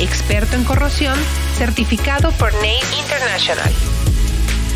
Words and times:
experto 0.00 0.56
en 0.56 0.64
corrosión, 0.64 1.18
certificado 1.56 2.32
por 2.32 2.52
NACE 2.54 2.96
International. 3.00 3.70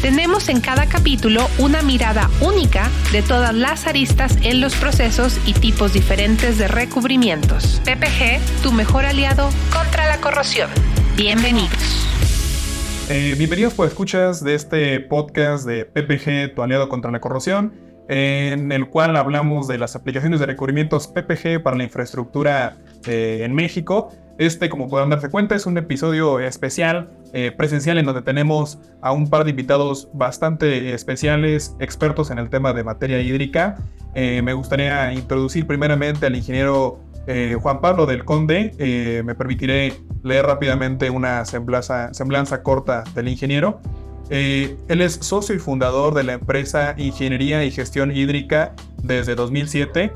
Tenemos 0.02 0.50
en 0.50 0.60
cada 0.60 0.86
capítulo 0.86 1.48
una 1.58 1.80
mirada 1.80 2.28
única 2.42 2.90
de 3.10 3.22
todas 3.22 3.54
las 3.54 3.86
aristas 3.86 4.36
en 4.42 4.60
los 4.60 4.74
procesos 4.74 5.40
y 5.46 5.54
tipos 5.54 5.94
diferentes 5.94 6.58
de 6.58 6.68
recubrimientos. 6.68 7.80
PPG, 7.84 8.62
tu 8.62 8.70
mejor 8.70 9.06
aliado 9.06 9.48
contra 9.72 10.06
la 10.06 10.20
corrosión. 10.20 10.68
Bienvenidos. 11.16 12.06
Eh, 13.08 13.34
bienvenidos 13.38 13.72
por 13.72 13.88
escuchas 13.88 14.44
de 14.44 14.54
este 14.54 15.00
podcast 15.00 15.66
de 15.66 15.86
PPG, 15.86 16.54
tu 16.54 16.62
aliado 16.62 16.90
contra 16.90 17.10
la 17.10 17.20
corrosión, 17.20 17.72
en 18.08 18.72
el 18.72 18.88
cual 18.88 19.16
hablamos 19.16 19.68
de 19.68 19.78
las 19.78 19.96
aplicaciones 19.96 20.38
de 20.38 20.46
recubrimientos 20.46 21.06
PPG 21.08 21.62
para 21.62 21.76
la 21.76 21.84
infraestructura 21.84 22.76
eh, 23.06 23.40
en 23.42 23.54
México. 23.54 24.12
Este, 24.36 24.68
como 24.68 24.88
pueden 24.88 25.10
darse 25.10 25.30
cuenta, 25.30 25.54
es 25.54 25.64
un 25.64 25.78
episodio 25.78 26.40
especial, 26.40 27.10
eh, 27.32 27.52
presencial, 27.56 27.98
en 27.98 28.06
donde 28.06 28.22
tenemos 28.22 28.78
a 29.00 29.12
un 29.12 29.30
par 29.30 29.44
de 29.44 29.50
invitados 29.50 30.08
bastante 30.12 30.92
especiales, 30.92 31.76
expertos 31.78 32.30
en 32.30 32.38
el 32.38 32.50
tema 32.50 32.72
de 32.72 32.82
materia 32.82 33.20
hídrica. 33.20 33.76
Eh, 34.14 34.42
me 34.42 34.52
gustaría 34.52 35.12
introducir 35.12 35.66
primeramente 35.66 36.26
al 36.26 36.34
ingeniero 36.34 37.00
eh, 37.28 37.56
Juan 37.60 37.80
Pablo 37.80 38.06
del 38.06 38.24
Conde. 38.24 39.22
me 39.24 39.34
permitiré 39.36 39.94
leer 40.24 40.46
rápidamente 40.46 41.10
una 41.10 41.44
semblanza, 41.44 42.12
semblanza 42.12 42.62
corta 42.62 43.04
del 43.14 43.28
ingeniero. 43.28 43.80
él 44.30 45.00
es 45.00 45.14
socio 45.14 45.54
y 45.54 45.58
fundador 45.58 46.12
de 46.14 46.24
la 46.24 46.32
empresa 46.34 46.94
Ingeniería 46.98 47.64
y 47.64 47.70
Gestión 47.70 48.10
Hídrica 48.10 48.74
desde 49.02 49.36
2007. 49.36 50.12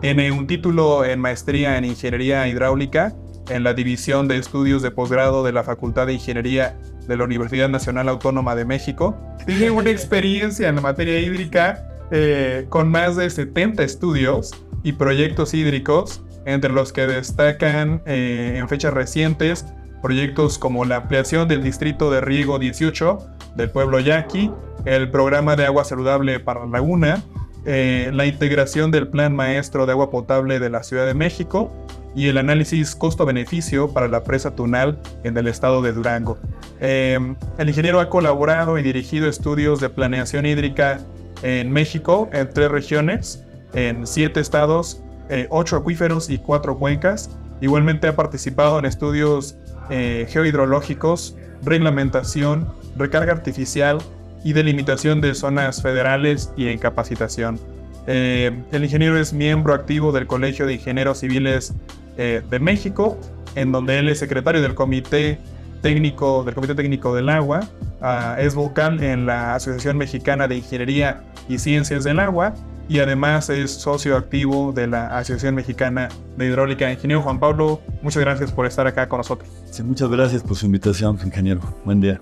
Tiene 0.00 0.32
un 0.32 0.46
título 0.46 1.04
en 1.04 1.20
maestría 1.20 1.78
en 1.78 1.84
Ingeniería 1.84 2.48
Hidráulica 2.48 3.14
en 3.50 3.64
la 3.64 3.74
División 3.74 4.28
de 4.28 4.38
Estudios 4.38 4.82
de 4.82 4.90
Posgrado 4.90 5.44
de 5.44 5.52
la 5.52 5.64
Facultad 5.64 6.06
de 6.06 6.14
Ingeniería 6.14 6.78
de 7.06 7.16
la 7.16 7.24
Universidad 7.24 7.68
Nacional 7.68 8.08
Autónoma 8.08 8.54
de 8.54 8.64
México. 8.64 9.16
Tiene 9.46 9.70
una 9.70 9.90
experiencia 9.90 10.68
en 10.68 10.76
la 10.76 10.80
materia 10.80 11.18
hídrica 11.18 11.86
eh, 12.10 12.66
con 12.68 12.88
más 12.88 13.16
de 13.16 13.28
70 13.28 13.82
estudios 13.82 14.52
y 14.82 14.92
proyectos 14.92 15.52
hídricos, 15.54 16.22
entre 16.46 16.72
los 16.72 16.92
que 16.92 17.06
destacan 17.06 18.02
eh, 18.06 18.54
en 18.56 18.68
fechas 18.68 18.94
recientes 18.94 19.66
proyectos 20.00 20.58
como 20.58 20.84
la 20.84 20.96
ampliación 20.96 21.46
del 21.48 21.62
Distrito 21.62 22.10
de 22.10 22.20
Riego 22.20 22.58
18 22.58 23.18
del 23.56 23.70
pueblo 23.70 24.00
yaqui, 24.00 24.50
el 24.84 25.10
programa 25.10 25.56
de 25.56 25.66
agua 25.66 25.84
saludable 25.84 26.40
para 26.40 26.60
la 26.60 26.66
laguna, 26.66 27.22
eh, 27.66 28.10
la 28.12 28.24
integración 28.24 28.90
del 28.90 29.08
Plan 29.08 29.34
Maestro 29.34 29.84
de 29.84 29.92
Agua 29.92 30.10
Potable 30.10 30.58
de 30.58 30.70
la 30.70 30.82
Ciudad 30.82 31.06
de 31.06 31.14
México 31.14 31.70
y 32.14 32.28
el 32.28 32.38
análisis 32.38 32.94
costo-beneficio 32.94 33.92
para 33.92 34.08
la 34.08 34.24
presa 34.24 34.54
Tunal 34.54 34.98
en 35.24 35.36
el 35.36 35.46
estado 35.46 35.82
de 35.82 35.92
Durango. 35.92 36.38
Em, 36.80 37.36
el 37.58 37.68
ingeniero 37.68 38.00
ha 38.00 38.08
colaborado 38.08 38.78
y 38.78 38.82
dirigido 38.82 39.28
estudios 39.28 39.80
de 39.80 39.88
planeación 39.90 40.46
hídrica 40.46 41.00
en 41.42 41.70
México, 41.70 42.28
en 42.32 42.50
tres 42.50 42.70
regiones, 42.70 43.44
en 43.74 44.06
siete 44.06 44.40
estados, 44.40 45.02
eh, 45.28 45.46
ocho 45.50 45.76
acuíferos 45.76 46.28
y 46.30 46.38
cuatro 46.38 46.78
cuencas. 46.78 47.30
Igualmente 47.60 48.08
ha 48.08 48.16
participado 48.16 48.78
en 48.78 48.84
estudios 48.84 49.56
eh, 49.90 50.26
geohidrológicos, 50.28 51.36
reglamentación, 51.62 52.68
recarga 52.96 53.32
artificial 53.32 53.98
y 54.42 54.52
delimitación 54.52 55.20
de 55.20 55.34
zonas 55.34 55.82
federales 55.82 56.50
y 56.56 56.68
en 56.68 56.78
capacitación. 56.78 57.60
Eh, 58.06 58.50
el 58.72 58.84
ingeniero 58.84 59.18
es 59.18 59.32
miembro 59.32 59.74
activo 59.74 60.12
del 60.12 60.26
Colegio 60.26 60.66
de 60.66 60.74
Ingenieros 60.74 61.18
Civiles 61.18 61.74
eh, 62.16 62.42
de 62.48 62.58
México, 62.58 63.18
en 63.54 63.72
donde 63.72 63.98
él 63.98 64.08
es 64.08 64.18
secretario 64.18 64.62
del 64.62 64.74
Comité 64.74 65.38
Técnico 65.82 66.44
del 66.44 66.54
Comité 66.54 66.74
Técnico 66.74 67.14
del 67.14 67.28
Agua, 67.28 67.60
ah, 68.00 68.36
es 68.38 68.54
vocal 68.54 69.02
en 69.02 69.26
la 69.26 69.54
Asociación 69.54 69.96
Mexicana 69.96 70.46
de 70.46 70.56
Ingeniería 70.56 71.22
y 71.48 71.58
Ciencias 71.58 72.04
del 72.04 72.20
Agua 72.20 72.54
y 72.88 72.98
además 72.98 73.48
es 73.50 73.70
socio 73.70 74.16
activo 74.16 74.72
de 74.72 74.88
la 74.88 75.16
Asociación 75.16 75.54
Mexicana 75.54 76.08
de 76.36 76.46
Hidráulica. 76.46 76.92
Ingeniero 76.92 77.22
Juan 77.22 77.38
Pablo, 77.38 77.80
muchas 78.02 78.20
gracias 78.20 78.52
por 78.52 78.66
estar 78.66 78.86
acá 78.86 79.08
con 79.08 79.18
nosotros. 79.18 79.48
Muchas 79.84 80.10
gracias 80.10 80.42
por 80.42 80.56
su 80.56 80.66
invitación, 80.66 81.18
ingeniero. 81.24 81.60
Buen 81.84 82.00
día. 82.00 82.20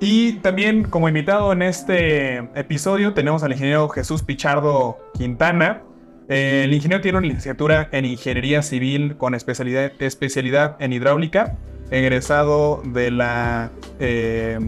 Y 0.00 0.34
también 0.34 0.84
como 0.84 1.08
invitado 1.08 1.52
en 1.52 1.60
este 1.60 2.38
episodio 2.54 3.12
tenemos 3.12 3.42
al 3.42 3.52
ingeniero 3.52 3.86
Jesús 3.90 4.22
Pichardo 4.22 4.96
Quintana. 5.12 5.82
Eh, 6.30 6.62
el 6.64 6.72
ingeniero 6.72 7.02
tiene 7.02 7.18
una 7.18 7.26
licenciatura 7.26 7.90
en 7.92 8.06
Ingeniería 8.06 8.62
Civil 8.62 9.18
con 9.18 9.34
especialidad, 9.34 10.76
en 10.78 10.92
hidráulica, 10.94 11.58
egresado 11.90 12.82
de 12.82 13.10
la, 13.10 13.70
eh, 13.98 14.58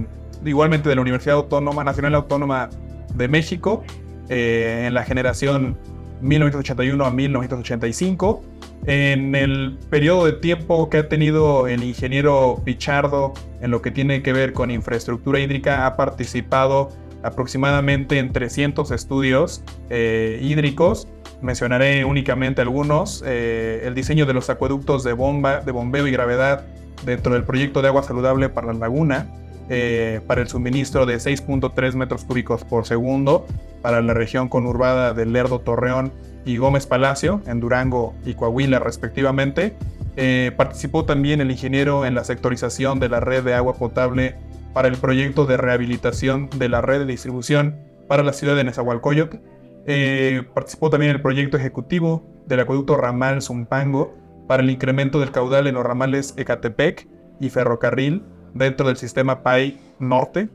igualmente 0.44 0.91
de 0.91 0.97
la 0.97 1.00
Universidad 1.00 1.37
Autónoma, 1.37 1.82
Nacional 1.82 2.14
Autónoma 2.14 2.69
de 3.14 3.28
México, 3.28 3.84
eh, 4.28 4.84
en 4.87 4.93
la 4.93 5.04
generación 5.04 5.78
1981 6.20 7.06
a 7.06 7.10
1985. 7.10 8.44
En 8.87 9.34
el 9.34 9.78
periodo 9.91 10.26
de 10.26 10.32
tiempo 10.32 10.91
que 10.91 10.98
ha 10.98 11.09
tenido 11.09 11.69
el 11.69 11.84
ingeniero 11.84 12.60
Pichardo 12.65 13.32
en 13.60 13.70
lo 13.70 13.81
que 13.81 13.91
tiene 13.91 14.22
que 14.22 14.32
ver 14.32 14.53
con 14.53 14.70
infraestructura 14.70 15.38
hídrica, 15.38 15.87
ha 15.87 15.97
participado 15.97 16.88
aproximadamente 17.22 18.19
en 18.19 18.32
300 18.32 18.91
estudios 18.91 19.62
hídricos 19.88 21.06
mencionaré 21.43 22.04
únicamente 22.04 22.62
algunos. 22.62 23.22
Eh, 23.26 23.82
el 23.84 23.94
diseño 23.94 24.25
de 24.25 24.32
los 24.32 24.48
acueductos 24.48 25.04
de 25.04 25.12
bomba, 25.12 25.60
de 25.60 25.72
bombeo 25.72 26.06
y 26.06 26.12
gravedad 26.12 26.64
dentro 27.04 27.34
del 27.34 27.44
proyecto 27.44 27.82
de 27.82 27.88
agua 27.88 28.03
saludable 28.03 28.49
para 28.49 28.69
la 28.69 28.78
laguna, 28.78 29.26
eh, 29.69 30.20
para 30.26 30.41
el 30.41 30.49
suministro 30.49 31.04
de 31.04 31.16
6.3 31.16 31.94
metros 31.94 32.25
cúbicos 32.25 32.64
por 32.64 32.87
segundo 32.87 33.47
para 33.81 34.00
la 34.00 34.14
región 34.14 34.49
conurbada 34.49 35.12
de 35.12 35.26
Lerdo 35.26 35.60
Torreón 35.60 36.12
y 36.45 36.57
Gómez 36.57 36.87
Palacio, 36.87 37.41
en 37.47 37.61
Durango 37.61 38.15
y 38.25 38.35
Coahuila 38.35 38.79
respectivamente. 38.79 39.77
Eh, 40.17 40.53
participó 40.57 41.05
también 41.05 41.41
el 41.41 41.51
ingeniero 41.51 42.05
en 42.05 42.15
la 42.15 42.25
sectorización 42.25 43.01
de 43.01 43.09
la 43.09 43.21
red 43.21 43.43
de 43.45 43.55
agua 43.55 43.75
potable 43.75 44.37
para 44.75 44.89
el 44.89 44.97
proyecto 44.97 45.47
de 45.47 45.57
rehabilitación 45.57 46.51
de 46.57 46.69
la 46.69 46.81
red 46.81 47.01
de 47.01 47.07
distribución 47.07 47.77
para 48.09 48.23
la 48.23 48.33
ciudad 48.33 48.57
de 48.57 48.65
Nezahualcóyotl 48.65 49.39
eh, 49.87 50.43
participó 50.55 50.91
también 50.91 51.13
el 51.13 51.21
proyecto 51.21 51.57
ejecutivo 51.57 52.25
del 52.47 52.61
acueducto 52.61 52.97
ramal 52.97 53.43
Zumpango 53.43 54.15
para 54.47 54.63
el 54.63 54.71
incremento 54.71 55.19
del 55.19 55.33
caudal 55.33 55.67
en 55.67 55.75
los 55.75 55.85
ramales 55.85 56.35
Ecatepec 56.37 57.09
y 57.41 57.51
Ferrocarril 57.51 58.23
dentro 58.55 58.87
del 58.87 58.97
sistema 58.97 59.43
PAI 59.43 59.81
Norte. 59.99 60.49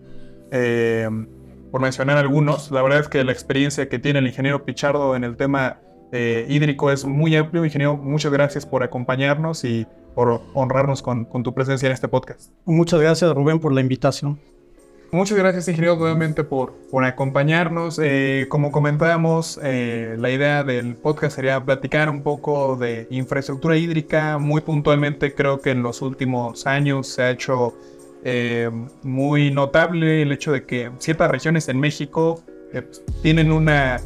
Eh, 0.51 1.09
por 1.71 1.81
mencionar 1.81 2.17
algunos, 2.17 2.71
la 2.71 2.81
verdad 2.81 2.99
es 2.99 3.07
que 3.07 3.23
la 3.23 3.31
experiencia 3.31 3.89
que 3.89 3.99
tiene 3.99 4.19
el 4.19 4.27
ingeniero 4.27 4.63
Pichardo 4.65 5.15
en 5.15 5.23
el 5.23 5.37
tema 5.37 5.79
eh, 6.11 6.45
hídrico 6.49 6.91
es 6.91 7.05
muy 7.05 7.35
amplio. 7.35 7.65
Ingeniero, 7.65 7.97
muchas 7.97 8.31
gracias 8.31 8.65
por 8.65 8.83
acompañarnos 8.83 9.63
y 9.63 9.85
por 10.15 10.41
honrarnos 10.53 11.03
con 11.03 11.43
tu 11.43 11.53
presencia 11.53 11.87
en 11.87 11.93
este 11.93 12.07
podcast. 12.07 12.51
Muchas 12.65 12.99
gracias, 12.99 13.33
Rubén, 13.33 13.59
por 13.59 13.71
la 13.71 13.81
invitación. 13.81 14.39
Muchas 15.11 15.37
gracias, 15.37 15.69
ingeniero, 15.69 15.95
nuevamente 15.95 16.43
por, 16.43 16.73
por 16.91 17.05
acompañarnos. 17.05 17.97
Eh, 18.03 18.45
como 18.49 18.73
comentábamos, 18.73 19.57
eh, 19.63 20.17
la 20.19 20.29
idea 20.29 20.65
del 20.65 20.95
podcast 20.95 21.37
sería 21.37 21.63
platicar 21.63 22.09
un 22.09 22.23
poco 22.23 22.75
de 22.75 23.07
infraestructura 23.09 23.77
hídrica. 23.77 24.37
Muy 24.37 24.59
puntualmente, 24.59 25.33
creo 25.33 25.61
que 25.61 25.71
en 25.71 25.81
los 25.81 26.01
últimos 26.01 26.67
años 26.67 27.07
se 27.07 27.21
ha 27.21 27.31
hecho 27.31 27.73
eh, 28.29 28.69
muy 29.03 29.51
notable 29.51 30.21
el 30.21 30.31
hecho 30.31 30.51
de 30.51 30.65
que 30.65 30.91
ciertas 30.99 31.31
regiones 31.31 31.67
en 31.69 31.79
México 31.79 32.43
tienen 33.23 33.51
una 33.51 33.99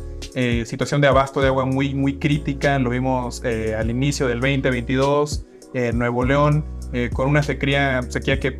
situación 0.65 1.01
de 1.01 1.07
abasto 1.07 1.41
de 1.41 1.47
agua 1.47 1.65
muy, 1.65 1.95
muy 1.95 2.19
crítica. 2.19 2.77
Lo 2.77 2.91
vimos 2.91 3.44
al 3.44 3.89
inicio 3.89 4.27
del 4.27 4.39
2022 4.39 5.45
en 5.73 5.97
Nuevo 5.97 6.23
León 6.23 6.63
eh, 6.94 7.09
con 7.12 7.29
una 7.29 7.41
sequía, 7.41 8.01
sequía 8.09 8.39
que 8.39 8.59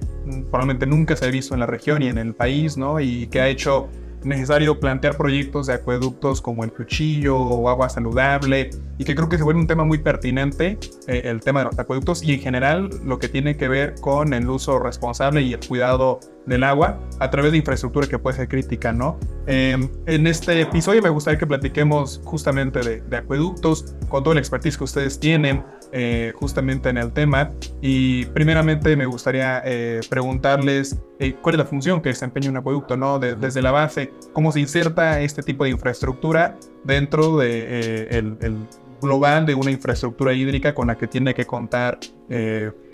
probablemente 0.50 0.86
nunca 0.86 1.18
se 1.18 1.26
ha 1.26 1.30
visto 1.30 1.54
en 1.54 1.60
la 1.60 1.66
región 1.66 2.02
y 2.02 2.08
en 2.08 2.18
el 2.18 2.34
país, 2.34 2.78
¿no? 2.78 3.02
Y 3.02 3.28
que 3.28 3.42
ha 3.42 3.50
hecho 3.50 3.90
necesario 4.24 4.80
plantear 4.80 5.18
proyectos 5.18 5.68
de 5.68 5.74
acueductos 5.74 6.42
como 6.42 6.64
el 6.64 6.72
cuchillo 6.72 7.38
o 7.38 7.70
agua 7.70 7.90
saludable 7.90 8.70
y 8.98 9.04
que 9.04 9.16
creo 9.16 9.30
que 9.30 9.38
se 9.38 9.44
vuelve 9.44 9.60
un 9.60 9.68
tema 9.68 9.84
muy 9.84 9.98
pertinente 9.98 10.78
eh, 11.08 11.22
el 11.26 11.42
tema 11.42 11.62
de 11.62 11.66
los 11.68 11.80
acueductos 11.80 12.24
y 12.24 12.34
en 12.34 12.40
general 12.40 12.90
lo 13.04 13.20
que 13.20 13.28
tiene 13.28 13.58
que 13.58 13.68
ver 13.68 13.96
con 14.02 14.34
el 14.34 14.50
uso 14.50 14.80
responsable 14.80 15.42
y 15.42 15.54
el 15.54 15.60
cuidado 15.68 16.20
del 16.46 16.64
agua 16.64 17.00
a 17.20 17.30
través 17.30 17.52
de 17.52 17.60
infraestructura 17.60 18.08
que 18.08 18.18
puede 18.18 18.38
ser 18.38 18.48
crítica, 18.48 18.92
¿no? 18.92 19.20
Em, 19.46 19.90
en 20.06 20.28
este 20.28 20.62
episodio 20.62 21.02
me 21.02 21.10
gustaría 21.10 21.40
que 21.40 21.48
platiquemos 21.48 22.22
justamente 22.24 22.80
de, 22.80 23.18
acueductos, 23.18 23.96
con 24.10 24.24
todo 24.24 24.34
el 24.34 24.40
expertise 24.40 24.78
que 24.78 24.84
ustedes 24.84 25.20
tienen 25.20 25.64
eh, 25.92 26.32
justamente 26.36 26.90
en 26.90 26.98
el 26.98 27.12
tema. 27.12 27.52
Y 27.82 28.26
primeramente 28.26 28.96
me 28.96 29.06
gustaría 29.06 29.62
eh, 29.66 30.00
preguntarles 30.10 30.98
eh, 31.20 31.36
cuál 31.42 31.56
es 31.56 31.60
la 31.60 31.66
función 31.66 32.02
que 32.02 32.10
desempeña 32.10 32.50
un 32.50 32.58
acueducto, 32.58 32.96
¿no? 32.96 33.20
desde 33.20 33.62
la 33.62 33.72
base, 33.72 34.14
cómo 34.34 34.52
se 34.52 34.60
inserta 34.60 35.20
este 35.22 35.44
tipo 35.44 35.64
de 35.64 35.72
infraestructura 35.72 36.58
dentro 36.84 37.38
del 37.38 38.08
de, 38.10 38.38
el 38.42 38.68
global 39.02 39.46
de 39.46 39.56
una 39.56 39.72
infraestructura 39.72 40.34
hídrica 40.34 40.74
con 40.74 40.88
la 40.88 40.98
que 40.98 41.08
tiene 41.08 41.34
que 41.34 41.46
contar 41.46 42.00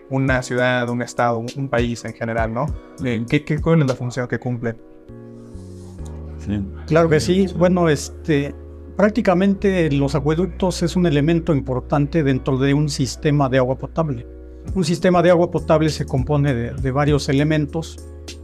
una 0.09 0.41
ciudad, 0.41 0.89
un 0.89 1.01
estado, 1.01 1.39
un, 1.39 1.67
país 1.69 2.03
en 2.05 2.13
general, 2.13 2.53
¿no? 2.53 2.65
¿Qué, 3.29 3.43
qué, 3.43 3.59
cuál 3.59 3.81
es 3.81 3.87
la 3.87 3.95
función 3.95 4.27
que 4.27 4.39
cumple? 4.39 4.75
Claro 6.87 7.09
que 7.09 7.19
sí. 7.19 7.47
Bueno, 7.57 7.89
este, 7.89 8.55
prácticamente 8.97 9.91
los 9.91 10.15
acueductos 10.15 10.81
es 10.81 10.95
un 10.95 11.05
elemento 11.05 11.53
importante 11.53 12.23
dentro 12.23 12.57
de 12.57 12.73
un 12.73 12.89
sistema 12.89 13.47
de 13.47 13.59
agua 13.59 13.77
potable. 13.77 14.27
Un 14.73 14.83
sistema 14.83 15.21
de 15.21 15.29
agua 15.29 15.51
potable 15.51 15.89
se 15.89 16.05
compone 16.05 16.53
de, 16.53 16.91
varios 16.91 17.29
elementos, 17.29 17.97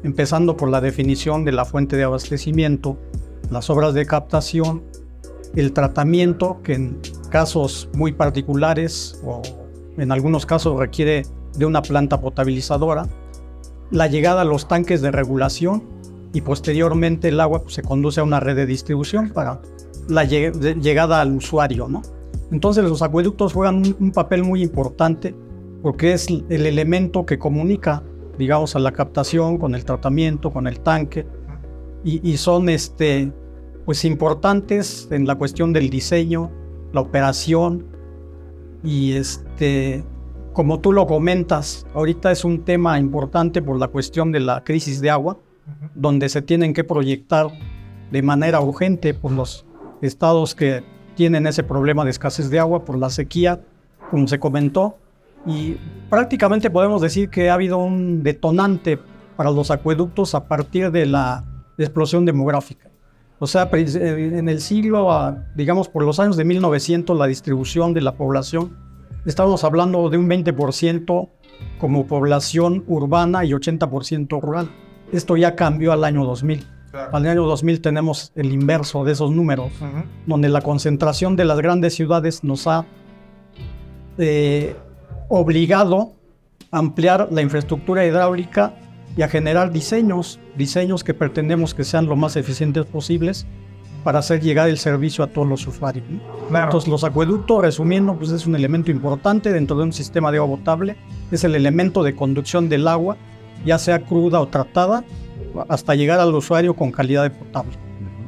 empezando 0.04 0.56
por 0.56 0.70
la 0.70 0.80
definición 0.80 1.44
de 1.44 1.52
la 1.52 1.66
fuente 1.66 1.98
de 1.98 2.04
abastecimiento, 2.04 2.98
las 3.50 3.70
obras 3.70 3.94
de 3.94 4.06
captación, 4.06 4.84
el 5.56 5.74
tratamiento, 5.74 6.62
que 6.64 6.76
en 6.76 7.00
casos 7.30 7.90
muy 7.94 8.14
particulares 8.14 9.20
o 9.26 9.42
en 9.98 10.12
algunos 10.12 10.46
casos 10.46 10.80
requiere 10.80 11.24
de 11.58 11.66
una 11.66 11.82
planta 11.82 12.22
potabilizadora, 12.22 13.08
la 13.92 14.08
llegada 14.08 14.42
a 14.42 14.46
los 14.46 14.68
tanques 14.68 15.02
de 15.02 15.12
regulación 15.12 15.84
y 16.32 16.42
posteriormente 16.42 17.30
el 17.30 17.40
agua 17.40 17.64
pues, 17.64 17.74
se 17.76 17.82
conduce 17.82 18.20
a 18.20 18.24
una 18.24 18.40
red 18.40 18.56
de 18.56 18.66
distribución 18.66 19.30
para 19.30 19.62
la 20.08 20.24
llegada 20.24 21.22
al 21.22 21.34
usuario. 21.34 21.88
¿no? 21.88 22.02
Entonces 22.52 22.84
los 22.84 23.02
acueductos 23.02 23.54
juegan 23.54 23.84
un, 24.00 24.12
papel 24.12 24.44
muy 24.44 24.62
importante 24.62 25.36
porque 25.82 26.14
es 26.14 26.28
el 26.28 26.66
elemento 26.66 27.26
que 27.26 27.38
comunica, 27.38 28.04
digamos, 28.38 28.76
a 28.76 28.80
la 28.80 28.92
captación 28.92 29.58
con 29.58 29.76
el 29.76 29.84
tratamiento, 29.84 30.52
con 30.52 30.68
el 30.68 30.80
tanque 30.80 31.26
y, 32.04 32.28
y 32.28 32.38
son 32.38 32.70
este, 32.70 33.32
pues, 33.86 34.06
importantes 34.06 35.08
en 35.12 35.28
la 35.28 35.36
cuestión 35.36 35.74
del 35.74 35.90
diseño, 35.90 36.52
la 36.94 37.02
operación 37.02 37.86
y 38.84 39.14
este, 39.14 40.04
como 40.54 40.80
tú 40.80 40.92
lo 40.92 41.08
comentas, 41.08 41.86
ahorita 41.94 42.32
es 42.32 42.46
un 42.46 42.64
tema 42.64 43.00
importante 43.00 43.62
por 43.62 43.80
la 43.80 43.88
cuestión 43.88 44.32
de 44.32 44.40
la 44.40 44.64
crisis 44.64 45.02
de 45.02 45.10
agua, 45.10 45.38
donde 45.96 46.30
se 46.30 46.42
tienen 46.42 46.74
que 46.74 46.84
proyectar 46.84 47.48
de 48.12 48.22
manera 48.22 48.62
urgente 48.62 49.14
por 49.14 49.32
los 49.32 49.66
estados 50.06 50.56
que 50.56 50.84
tienen 51.16 51.48
ese 51.48 51.64
problema 51.64 52.04
de 52.04 52.12
escasez 52.12 52.50
de 52.50 52.60
agua, 52.60 52.86
por 52.86 52.98
la 52.98 53.10
sequía, 53.10 53.62
como 54.10 54.28
se 54.28 54.40
comentó, 54.40 54.98
y 55.46 55.78
prácticamente 56.10 56.70
podemos 56.70 57.02
decir 57.02 57.30
que 57.30 57.50
ha 57.50 57.56
habido 57.56 57.78
un 57.78 58.24
detonante 58.24 59.00
para 59.36 59.52
los 59.52 59.72
acueductos 59.72 60.36
a 60.36 60.48
partir 60.48 60.92
de 60.92 61.06
la 61.06 61.44
explosión 61.78 62.26
demográfica. 62.26 62.90
O 63.40 63.48
sea, 63.48 63.70
en 63.72 64.48
el 64.48 64.62
siglo, 64.62 65.36
digamos, 65.56 65.90
por 65.90 66.04
los 66.04 66.20
años 66.20 66.38
de 66.38 66.46
1900, 66.46 67.18
la 67.18 67.28
distribución 67.28 67.94
de 67.94 68.02
la 68.02 68.16
población 68.16 68.84
Estamos 69.26 69.64
hablando 69.64 70.10
de 70.10 70.18
un 70.18 70.28
20% 70.28 71.30
como 71.80 72.08
población 72.08 72.84
urbana 72.88 73.46
y 73.46 73.52
80% 73.52 74.42
rural. 74.42 74.70
Esto 75.14 75.38
ya 75.38 75.56
cambió 75.56 75.94
al 75.94 76.04
año 76.04 76.26
2000. 76.26 76.68
Al 76.94 77.26
año 77.26 77.44
2000 77.46 77.82
tenemos 77.82 78.32
el 78.36 78.52
inverso 78.52 79.04
de 79.04 79.14
esos 79.14 79.32
números, 79.32 79.72
donde 80.28 80.48
la 80.50 80.62
concentración 80.62 81.36
de 81.36 81.46
las 81.46 81.58
grandes 81.58 81.96
ciudades 81.96 82.44
nos 82.44 82.68
ha 82.68 82.86
eh, 84.20 84.76
obligado 85.28 86.14
a 86.70 86.78
ampliar 86.78 87.30
la 87.32 87.42
infraestructura 87.42 88.06
hidráulica 88.06 88.76
y 89.18 89.24
a 89.24 89.28
generar 89.28 89.72
diseños, 89.72 90.40
diseños 90.56 91.04
que 91.04 91.16
pretendemos 91.16 91.74
que 91.74 91.84
sean 91.84 92.06
lo 92.06 92.16
más 92.16 92.36
eficientes 92.36 92.86
posibles 92.86 93.48
para 94.04 94.20
hacer 94.20 94.42
llegar 94.42 94.70
el 94.70 94.78
servicio 94.78 95.24
a 95.24 95.28
todos 95.28 95.48
los 95.48 95.66
usuarios. 95.66 96.06
Entonces 96.54 96.88
los 96.88 97.04
acueductos, 97.04 97.62
resumiendo, 97.62 98.16
pues 98.16 98.30
es 98.30 98.46
un 98.46 98.56
elemento 98.56 98.92
importante 98.92 99.52
dentro 99.52 99.78
de 99.78 99.84
un 99.84 99.94
sistema 99.94 100.32
de 100.32 100.38
agua 100.38 100.58
potable, 100.58 100.96
es 101.32 101.44
el 101.44 101.56
elemento 101.56 102.04
de 102.04 102.16
conducción 102.16 102.70
del 102.70 102.88
agua, 102.88 103.18
ya 103.66 103.80
sea 103.80 104.04
cruda 104.04 104.42
o 104.42 104.48
tratada, 104.48 105.04
hasta 105.68 105.96
llegar 105.96 106.20
al 106.20 106.34
usuario 106.34 106.74
con 106.74 106.92
calidad 106.92 107.24
de 107.24 107.30
potable. 107.30 107.74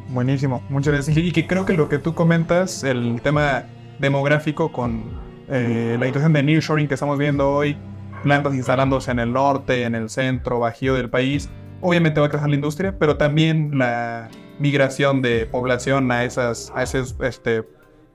Buenísimo, 0.10 0.64
muchas 0.70 0.94
gracias. 0.94 1.18
Y 1.18 1.32
que 1.32 1.48
creo 1.48 1.66
que 1.66 1.74
lo 1.74 1.90
que 1.90 2.00
tú 2.00 2.14
comentas, 2.14 2.84
el 2.84 3.22
tema 3.22 3.66
demográfico 4.00 4.72
con 4.72 5.04
eh, 5.50 5.98
la 6.00 6.06
situación 6.06 6.34
de 6.34 6.44
nearshoring 6.44 6.88
que 6.88 6.94
estamos 6.94 7.18
viendo 7.18 7.52
hoy, 7.52 7.78
plantas 8.24 8.54
instalándose 8.56 9.12
en 9.12 9.20
el 9.20 9.34
norte, 9.34 9.84
en 9.84 9.96
el 9.96 10.10
centro, 10.10 10.60
bajío 10.60 10.96
del 10.96 11.10
país, 11.10 11.50
obviamente 11.82 12.20
va 12.20 12.28
a 12.28 12.30
crecer 12.30 12.50
la 12.50 12.56
industria, 12.56 12.98
pero 12.98 13.18
también 13.18 13.78
la 13.78 14.30
migración 14.60 15.22
de 15.22 15.46
población 15.46 16.12
a, 16.12 16.24
esas, 16.24 16.72
a 16.76 16.84
esos 16.84 17.16
este, 17.22 17.64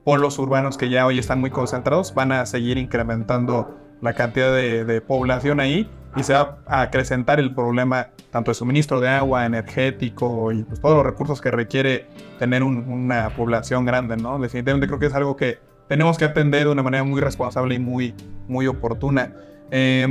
polos 0.03 0.39
urbanos 0.39 0.77
que 0.77 0.89
ya 0.89 1.05
hoy 1.05 1.19
están 1.19 1.39
muy 1.39 1.51
concentrados, 1.51 2.13
van 2.13 2.31
a 2.31 2.45
seguir 2.45 2.77
incrementando 2.77 3.77
la 4.01 4.13
cantidad 4.13 4.53
de, 4.53 5.01
población 5.01 5.59
ahí 5.59 5.89
y 6.15 6.23
se 6.23 6.33
va 6.33 6.57
a 6.65 6.81
acrecentar 6.81 7.39
el 7.39 7.53
problema 7.53 8.09
tanto 8.31 8.51
de 8.51 8.55
suministro 8.55 8.99
de 8.99 9.09
agua, 9.09 9.45
energético 9.45 10.51
y 10.51 10.63
pues, 10.63 10.79
todos 10.79 10.95
los 10.97 11.05
recursos 11.05 11.41
que 11.41 11.51
requiere 11.51 12.07
tener 12.39 12.63
una 12.63 13.29
población 13.35 13.85
grande, 13.85 14.17
¿no? 14.17 14.39
Definitivamente 14.39 14.87
creo 14.87 14.99
que 14.99 15.05
es 15.07 15.13
algo 15.13 15.35
que 15.35 15.59
tenemos 15.87 16.17
que 16.17 16.25
atender 16.25 16.65
de 16.65 16.71
una 16.71 16.83
manera 16.83 17.03
muy 17.03 17.19
responsable 17.19 17.75
y 17.75 17.79
muy, 17.79 18.15
muy 18.47 18.67
oportuna. 18.67 19.33
Eh, 19.73 20.05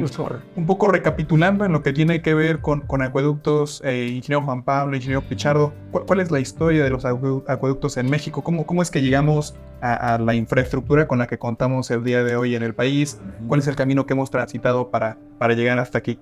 un 0.56 0.66
poco 0.66 0.88
recapitulando 0.88 1.66
en 1.66 1.72
lo 1.72 1.82
que 1.82 1.92
tiene 1.92 2.22
que 2.22 2.32
ver 2.32 2.60
con, 2.60 2.80
con 2.80 3.02
acueductos, 3.02 3.82
eh, 3.84 4.06
ingeniero 4.06 4.42
Juan 4.42 4.62
Pablo, 4.62 4.96
ingeniero 4.96 5.20
Pichardo, 5.20 5.74
¿cuál, 5.90 6.20
es 6.20 6.30
la 6.30 6.40
historia 6.40 6.82
de 6.82 6.88
los 6.88 7.04
acueductos 7.04 7.98
en 7.98 8.08
México? 8.08 8.42
¿Cómo, 8.42 8.64
cómo 8.64 8.80
es 8.80 8.90
que 8.90 9.02
llegamos 9.02 9.54
a, 9.82 10.16
la 10.16 10.34
infraestructura 10.34 11.06
con 11.06 11.18
la 11.18 11.26
que 11.26 11.38
contamos 11.38 11.90
el 11.90 12.02
día 12.04 12.24
de 12.24 12.36
hoy 12.36 12.54
en 12.54 12.62
el 12.62 12.74
país? 12.74 13.20
¿Cuál 13.48 13.60
es 13.60 13.66
el 13.66 13.76
camino 13.76 14.06
que 14.06 14.14
hemos 14.14 14.30
transitado 14.30 14.88
para, 14.88 15.18
para 15.36 15.52
llegar 15.52 15.78
hasta 15.78 15.98
aquí? 15.98 16.18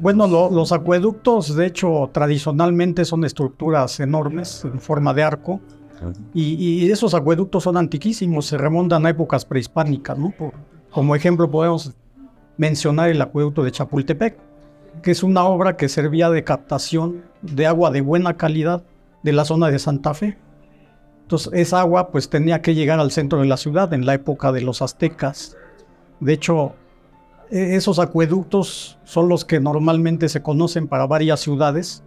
Bueno, 0.00 0.26
los 0.50 0.72
acueductos, 0.72 1.54
de 1.54 1.66
hecho, 1.66 2.10
tradicionalmente 2.12 3.04
son 3.04 3.24
estructuras 3.24 4.00
enormes 4.00 4.64
en 4.64 4.80
forma 4.80 5.14
de 5.14 5.22
arco. 5.22 5.60
Y, 6.34 6.54
y, 6.54 6.90
esos 6.90 7.14
acueductos 7.14 7.62
son 7.62 7.76
antiquísimos, 7.76 8.46
se 8.46 8.56
remontan 8.56 9.04
a 9.06 9.10
épocas 9.10 9.44
prehispánicas, 9.44 10.18
¿no? 10.18 10.32
como 10.90 11.14
ejemplo 11.14 11.50
podemos 11.50 11.94
mencionar 12.60 13.08
el 13.08 13.22
acueducto 13.22 13.64
de 13.64 13.72
Chapultepec, 13.72 14.36
que 15.02 15.12
es 15.12 15.22
una 15.22 15.44
obra 15.44 15.78
que 15.78 15.88
servía 15.88 16.28
de 16.28 16.44
captación 16.44 17.22
de 17.40 17.66
agua 17.66 17.90
de 17.90 18.02
buena 18.02 18.36
calidad 18.36 18.82
de 19.22 19.32
la 19.32 19.46
zona 19.46 19.70
de 19.70 19.78
Santa 19.78 20.12
Fe. 20.12 20.36
Entonces, 21.22 21.50
esa 21.54 21.80
agua 21.80 22.10
pues 22.10 22.28
tenía 22.28 22.60
que 22.60 22.74
llegar 22.74 23.00
al 23.00 23.12
centro 23.12 23.40
de 23.40 23.46
la 23.46 23.56
ciudad 23.56 23.94
en 23.94 24.04
la 24.04 24.12
época 24.12 24.52
de 24.52 24.60
los 24.60 24.82
aztecas. 24.82 25.56
De 26.20 26.34
hecho, 26.34 26.74
e-, 27.50 27.76
esos 27.76 27.98
acueductos 27.98 28.98
son 29.04 29.30
los 29.30 29.46
que 29.46 29.58
normalmente 29.58 30.28
se 30.28 30.42
conocen 30.42 30.86
para 30.86 31.06
varias 31.06 31.40
ciudades 31.40 32.02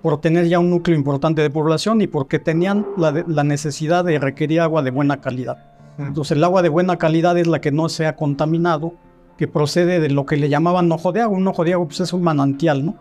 por 0.00 0.22
tener 0.22 0.48
ya 0.48 0.58
un 0.58 0.70
núcleo 0.70 0.96
importante 0.96 1.42
de 1.42 1.50
población 1.50 2.00
y 2.00 2.06
porque 2.06 2.38
tenían 2.38 2.86
la, 2.96 3.24
la 3.26 3.44
necesidad 3.44 4.06
de 4.06 4.18
requerir 4.18 4.62
agua 4.62 4.80
de 4.80 4.90
buena 4.90 5.20
calidad. 5.20 5.58
Entonces 5.98 6.34
el 6.34 6.44
agua 6.44 6.62
de 6.62 6.70
buena 6.70 6.96
calidad 6.96 7.36
es 7.36 7.46
la 7.46 7.60
que 7.60 7.72
no 7.72 7.90
se 7.90 8.06
ha 8.06 8.16
contaminado 8.16 8.94
que 9.36 9.48
procede 9.48 10.00
de 10.00 10.10
lo 10.10 10.26
que 10.26 10.36
le 10.36 10.48
llamaban 10.48 10.90
ojo 10.90 11.12
de 11.12 11.20
agua. 11.20 11.36
Un 11.36 11.48
ojo 11.48 11.64
de 11.64 11.74
agua 11.74 11.86
pues, 11.86 12.00
es 12.00 12.12
un 12.12 12.22
manantial, 12.22 12.84
¿no? 12.84 12.96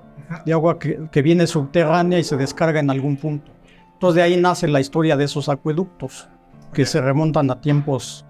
De 0.46 0.54
agua 0.54 0.80
que, 0.80 1.22
viene 1.22 1.48
subterránea 1.48 2.20
y 2.20 2.24
se 2.24 2.36
descarga 2.36 2.80
en 2.80 2.89
algún 2.89 3.18
punto. 3.18 3.51
Entonces 3.94 4.15
de 4.15 4.22
ahí 4.24 4.38
nace 4.38 4.68
la 4.68 4.80
historia 4.80 5.15
de 5.15 5.25
esos 5.25 5.50
acueductos, 5.50 6.27
que 6.74 6.86
se 6.86 7.00
remontan 7.00 7.50
a 7.51 7.62
tiempos 7.62 8.25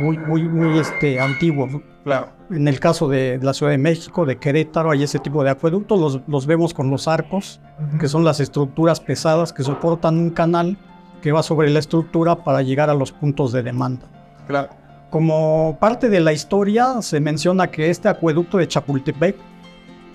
muy, 0.00 0.18
muy, 0.18 0.42
muy 0.42 0.78
este, 0.78 1.20
antiguos. 1.20 1.70
Claro. 2.04 2.28
En 2.50 2.68
el 2.68 2.80
caso 2.80 3.08
de 3.08 3.38
la 3.42 3.52
Ciudad 3.52 3.72
de 3.72 3.78
México, 3.78 4.24
de 4.24 4.38
Querétaro, 4.38 4.90
hay 4.90 5.02
ese 5.02 5.18
tipo 5.18 5.42
de 5.44 5.50
acueductos, 5.50 6.00
los, 6.00 6.20
los 6.26 6.46
vemos 6.46 6.74
con 6.74 6.90
los 6.90 7.08
arcos, 7.08 7.60
que 8.00 8.08
son 8.08 8.24
las 8.24 8.40
estructuras 8.40 9.00
pesadas 9.00 9.52
que 9.52 9.62
soportan 9.62 10.18
un 10.18 10.30
canal 10.30 10.78
que 11.22 11.32
va 11.32 11.42
sobre 11.42 11.70
la 11.70 11.80
estructura 11.80 12.44
para 12.44 12.62
llegar 12.62 12.88
a 12.88 12.94
los 12.94 13.12
puntos 13.12 13.52
de 13.52 13.62
demanda. 13.62 14.06
Claro. 14.46 14.70
Como 15.10 15.76
parte 15.78 16.08
de 16.08 16.20
la 16.20 16.32
historia 16.32 17.00
se 17.00 17.20
menciona 17.20 17.70
que 17.70 17.90
este 17.90 18.08
acueducto 18.08 18.58
de 18.58 18.66
Chapultepec 18.66 19.36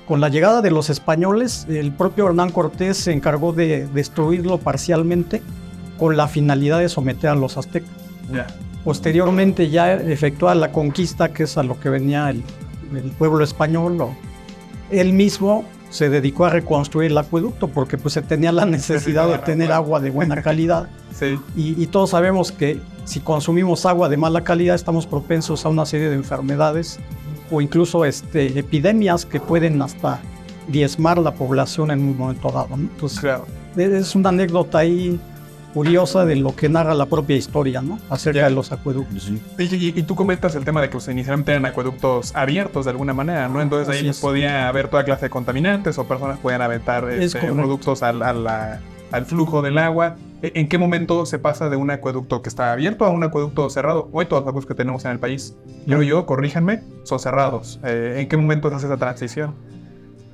con 0.07 0.19
la 0.19 0.27
llegada 0.27 0.61
de 0.61 0.71
los 0.71 0.89
españoles, 0.89 1.65
el 1.69 1.93
propio 1.93 2.27
Hernán 2.27 2.51
Cortés 2.51 2.97
se 2.97 3.13
encargó 3.13 3.53
de 3.53 3.87
destruirlo 3.87 4.57
parcialmente 4.57 5.41
con 5.97 6.17
la 6.17 6.27
finalidad 6.27 6.79
de 6.79 6.89
someter 6.89 7.29
a 7.29 7.35
los 7.35 7.57
aztecas. 7.57 7.89
Posteriormente 8.83 9.69
ya 9.69 9.93
efectuada 9.93 10.55
la 10.55 10.71
conquista, 10.71 11.31
que 11.31 11.43
es 11.43 11.57
a 11.57 11.63
lo 11.63 11.79
que 11.79 11.89
venía 11.89 12.29
el, 12.29 12.43
pueblo 13.17 13.43
español, 13.43 13.97
él 14.89 15.13
mismo 15.13 15.63
se 15.91 16.09
dedicó 16.09 16.45
a 16.45 16.49
reconstruir 16.49 17.11
el 17.11 17.17
acueducto 17.17 17.67
porque 17.67 17.97
pues 17.97 18.15
se 18.15 18.21
tenía 18.21 18.51
la 18.51 18.65
necesidad 18.65 19.27
de 19.27 19.37
tener 19.39 19.71
agua 19.71 19.99
de 19.99 20.09
buena 20.09 20.41
calidad. 20.41 20.89
Y, 21.55 21.85
todos 21.87 22.09
sabemos 22.11 22.51
que 22.51 22.79
si 23.05 23.19
consumimos 23.19 23.85
agua 23.85 24.09
de 24.09 24.17
mala 24.17 24.43
calidad 24.43 24.73
estamos 24.73 25.05
propensos 25.05 25.65
a 25.65 25.69
una 25.69 25.85
serie 25.85 26.09
de 26.09 26.15
enfermedades 26.15 26.97
o 27.51 27.61
incluso 27.61 28.05
este, 28.05 28.57
epidemias 28.57 29.25
que 29.25 29.39
pueden 29.39 29.79
hasta 29.83 30.19
diezmar 30.67 31.19
la 31.19 31.35
población 31.35 31.91
en 31.91 31.99
un 31.99 32.17
momento 32.17 32.49
dado. 32.49 32.73
Entonces, 32.73 33.19
claro. 33.19 33.45
es 33.75 34.15
una 34.15 34.29
anécdota 34.29 34.79
ahí 34.79 35.19
curiosa 35.73 36.25
de 36.25 36.35
lo 36.35 36.55
que 36.55 36.69
narra 36.69 36.93
la 36.93 37.05
propia 37.05 37.35
historia, 37.35 37.81
¿no? 37.81 37.99
Acerca 38.09 38.45
de 38.45 38.51
los 38.51 38.71
acueductos. 38.71 39.31
Y, 39.57 40.03
tú 40.03 40.15
comentas 40.15 40.55
el 40.55 40.65
tema 40.65 40.81
de 40.81 40.87
que 40.87 40.93
pues, 40.93 41.07
inicialmente 41.07 41.51
eran 41.51 41.65
acueductos 41.65 42.35
abiertos 42.35 42.85
de 42.85 42.91
alguna 42.91 43.13
manera, 43.13 43.47
¿no? 43.47 43.61
Entonces 43.61 43.95
ahí 43.95 44.11
podía 44.19 44.67
haber 44.67 44.87
toda 44.87 45.03
clase 45.03 45.25
de 45.25 45.29
contaminantes 45.29 45.97
o 45.97 46.07
personas 46.07 46.39
podían 46.39 46.61
aventar 46.61 47.09
este, 47.09 47.39
productos 47.39 48.03
al, 48.03 48.21
al, 48.21 49.25
flujo 49.25 49.61
del 49.61 49.77
agua. 49.77 50.15
¿E, 50.41 50.51
¿En 50.55 50.67
qué 50.67 50.77
momento 50.77 51.25
se 51.25 51.39
pasa 51.39 51.69
de 51.69 51.75
un 51.75 51.91
acueducto 51.91 52.41
que 52.41 52.49
está 52.49 52.71
abierto 52.71 53.05
a 53.05 53.09
un 53.09 53.23
acueducto 53.23 53.69
cerrado? 53.69 54.09
Hoy 54.11 54.25
todos 54.25 54.41
los 54.41 54.49
acueductos 54.49 54.75
que 54.75 54.77
tenemos 54.77 55.05
en 55.05 55.11
el 55.11 55.19
país, 55.19 55.55
yo 55.85 56.01
yo, 56.01 56.25
corríjanme, 56.25 56.83
son 57.03 57.19
cerrados. 57.19 57.79
Eh, 57.83 58.17
¿En 58.19 58.27
qué 58.27 58.37
momento 58.37 58.69
se 58.69 58.75
hace 58.75 58.85
esa 58.87 58.97
transición? 58.97 59.53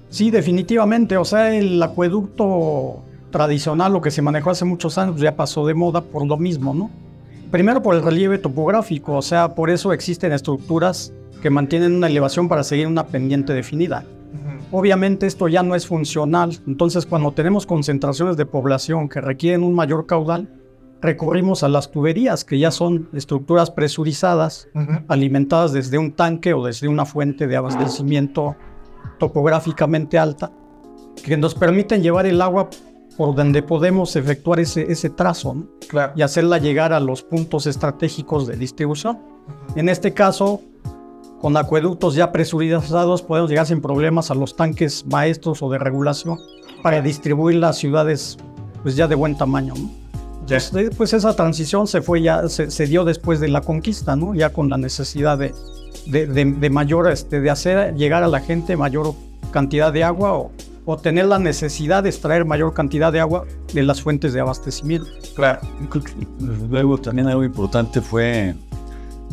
Sí, 0.09 0.31
definitivamente. 0.31 1.17
O 1.17 1.25
sea, 1.25 1.53
el 1.53 1.81
acueducto 1.83 3.03
tradicional, 3.37 3.93
lo 3.93 4.01
que 4.01 4.09
se 4.09 4.23
manejó 4.23 4.49
hace 4.49 4.65
muchos 4.65 4.97
años, 4.97 5.21
ya 5.21 5.35
pasó 5.35 5.67
de 5.67 5.75
moda 5.75 6.01
por 6.01 6.25
lo 6.25 6.37
mismo, 6.37 6.73
¿no? 6.73 6.89
Primero 7.51 7.83
por 7.83 7.93
el 7.93 8.01
relieve 8.01 8.39
topográfico, 8.39 9.13
o 9.15 9.21
sea, 9.21 9.53
por 9.53 9.69
eso 9.69 9.93
existen 9.93 10.31
estructuras 10.31 11.13
que 11.39 11.51
mantienen 11.51 11.93
una 11.93 12.07
elevación 12.07 12.49
para 12.49 12.63
seguir 12.63 12.87
una 12.87 13.05
pendiente 13.05 13.53
definida. 13.53 14.05
Obviamente 14.71 15.27
esto 15.27 15.47
ya 15.47 15.61
no 15.61 15.75
es 15.75 15.85
funcional, 15.85 16.57
entonces 16.65 17.05
cuando 17.05 17.31
tenemos 17.31 17.67
concentraciones 17.67 18.37
de 18.37 18.47
población 18.47 19.07
que 19.07 19.21
requieren 19.21 19.63
un 19.63 19.75
mayor 19.75 20.07
caudal, 20.07 20.49
recurrimos 20.99 21.61
a 21.61 21.67
las 21.67 21.91
tuberías, 21.91 22.43
que 22.43 22.57
ya 22.57 22.71
son 22.71 23.07
estructuras 23.13 23.69
presurizadas, 23.69 24.67
alimentadas 25.07 25.73
desde 25.73 25.99
un 25.99 26.11
tanque 26.11 26.55
o 26.55 26.65
desde 26.65 26.87
una 26.87 27.05
fuente 27.05 27.45
de 27.45 27.55
abastecimiento 27.55 28.55
topográficamente 29.19 30.17
alta, 30.17 30.51
que 31.23 31.37
nos 31.37 31.53
permiten 31.53 32.01
llevar 32.01 32.25
el 32.25 32.41
agua 32.41 32.67
por 33.17 33.33
donde 33.33 33.63
podemos 33.63 34.15
efectuar 34.15 34.59
ese, 34.59 34.91
ese 34.91 35.09
trazo 35.09 35.55
y 36.15 36.21
hacerla 36.21 36.59
llegar 36.59 36.93
a 36.93 36.99
los 36.99 37.23
puntos 37.23 37.65
estratégicos 37.65 38.45
de 38.45 38.55
distribución. 38.55 39.17
En 39.75 39.89
este 39.89 40.13
caso, 40.13 40.61
con 41.41 41.57
acueductos 41.57 42.13
ya 42.13 42.31
presurizados 42.31 43.23
podemos 43.23 43.49
llegar 43.49 43.65
sin 43.65 43.81
problemas 43.81 44.29
a 44.29 44.35
los 44.35 44.55
tanques 44.55 45.05
maestros 45.07 45.61
o 45.63 45.69
de 45.69 45.79
regulación 45.79 46.39
para 46.83 47.01
distribuir 47.01 47.57
las 47.57 47.77
ciudades 47.77 48.37
pues 48.83 48.95
ya 48.95 49.07
de 49.07 49.15
buen 49.15 49.35
tamaño. 49.35 49.73
pues 50.95 51.13
esa 51.13 51.35
transición 51.35 51.87
se 51.87 52.01
fue 52.01 52.21
ya 52.21 52.47
se, 52.47 52.85
dio 52.85 53.03
después 53.03 53.39
de 53.39 53.47
la 53.47 53.61
conquista, 53.61 54.15
¿no? 54.15 54.35
Ya 54.35 54.53
con 54.53 54.69
la 54.69 54.77
necesidad 54.77 55.39
de, 55.39 55.53
de, 56.05 56.27
de 56.27 56.69
mayor 56.69 57.11
este, 57.11 57.41
de 57.41 57.49
hacer 57.49 57.95
llegar 57.95 58.23
a 58.23 58.27
la 58.27 58.39
gente 58.39 58.77
mayor 58.77 59.13
cantidad 59.51 59.91
de 59.91 60.03
agua 60.03 60.33
o, 60.33 60.51
o 60.87 60.95
tener 60.95 61.25
la 61.25 61.37
necesidad 61.37 62.01
de 62.01 62.09
extraer 62.09 62.45
mayor 62.45 62.73
cantidad 62.73 63.11
de 63.11 63.19
agua 63.19 63.45
de 63.73 63.83
las 63.83 64.01
fuentes 64.01 64.31
de 64.31 64.39
abastecimiento. 64.39 65.09
Claro. 65.35 65.59
Luego 66.69 66.97
también 66.97 67.27
algo 67.27 67.43
importante 67.43 67.99
fue 67.99 68.55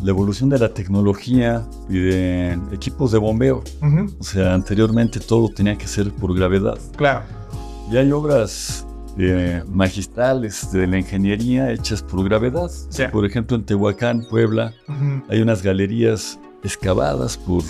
la 0.03 0.09
evolución 0.09 0.49
de 0.49 0.59
la 0.59 0.73
tecnología 0.73 1.65
y 1.87 1.97
de 1.97 2.59
equipos 2.73 3.13
de 3.13 3.19
bombeo. 3.19 3.63
O 4.19 4.23
sea, 4.23 4.53
anteriormente 4.53 5.21
todo 5.21 5.47
tenía 5.47 5.77
que 5.77 5.87
ser 5.87 6.11
por 6.11 6.35
gravedad. 6.35 6.77
Claro. 6.97 7.23
Y 7.89 7.95
hay 7.95 8.11
obras 8.11 8.85
eh, 9.17 9.63
magistrales 9.69 10.73
de 10.73 10.87
la 10.87 10.97
ingeniería 10.97 11.71
hechas 11.71 12.03
por 12.03 12.21
gravedad. 12.25 12.69
Por 13.13 13.25
ejemplo, 13.25 13.55
en 13.55 13.63
Tehuacán, 13.63 14.25
Puebla, 14.29 14.73
hay 15.29 15.39
unas 15.39 15.63
galerías 15.63 16.37
excavadas 16.65 17.37
por 17.37 17.63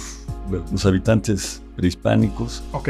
los 0.72 0.86
habitantes 0.88 1.62
prehispánicos. 1.76 2.64
Ok 2.72 2.90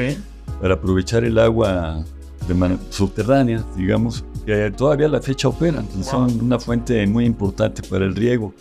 para 0.65 0.74
aprovechar 0.74 1.24
el 1.24 1.38
agua 1.38 2.03
de 2.48 2.77
subterránea, 2.89 3.63
digamos, 3.77 4.25
que 4.48 4.72
todavía 4.72 5.07
la 5.07 5.22
fecha 5.22 5.48
operan, 5.48 5.88
son 6.01 6.39
una 6.41 6.57
fuente 6.57 7.05
muy 7.05 7.24
importante 7.25 7.84
para 7.84 8.03
el 8.03 8.15
riego. 8.15 8.51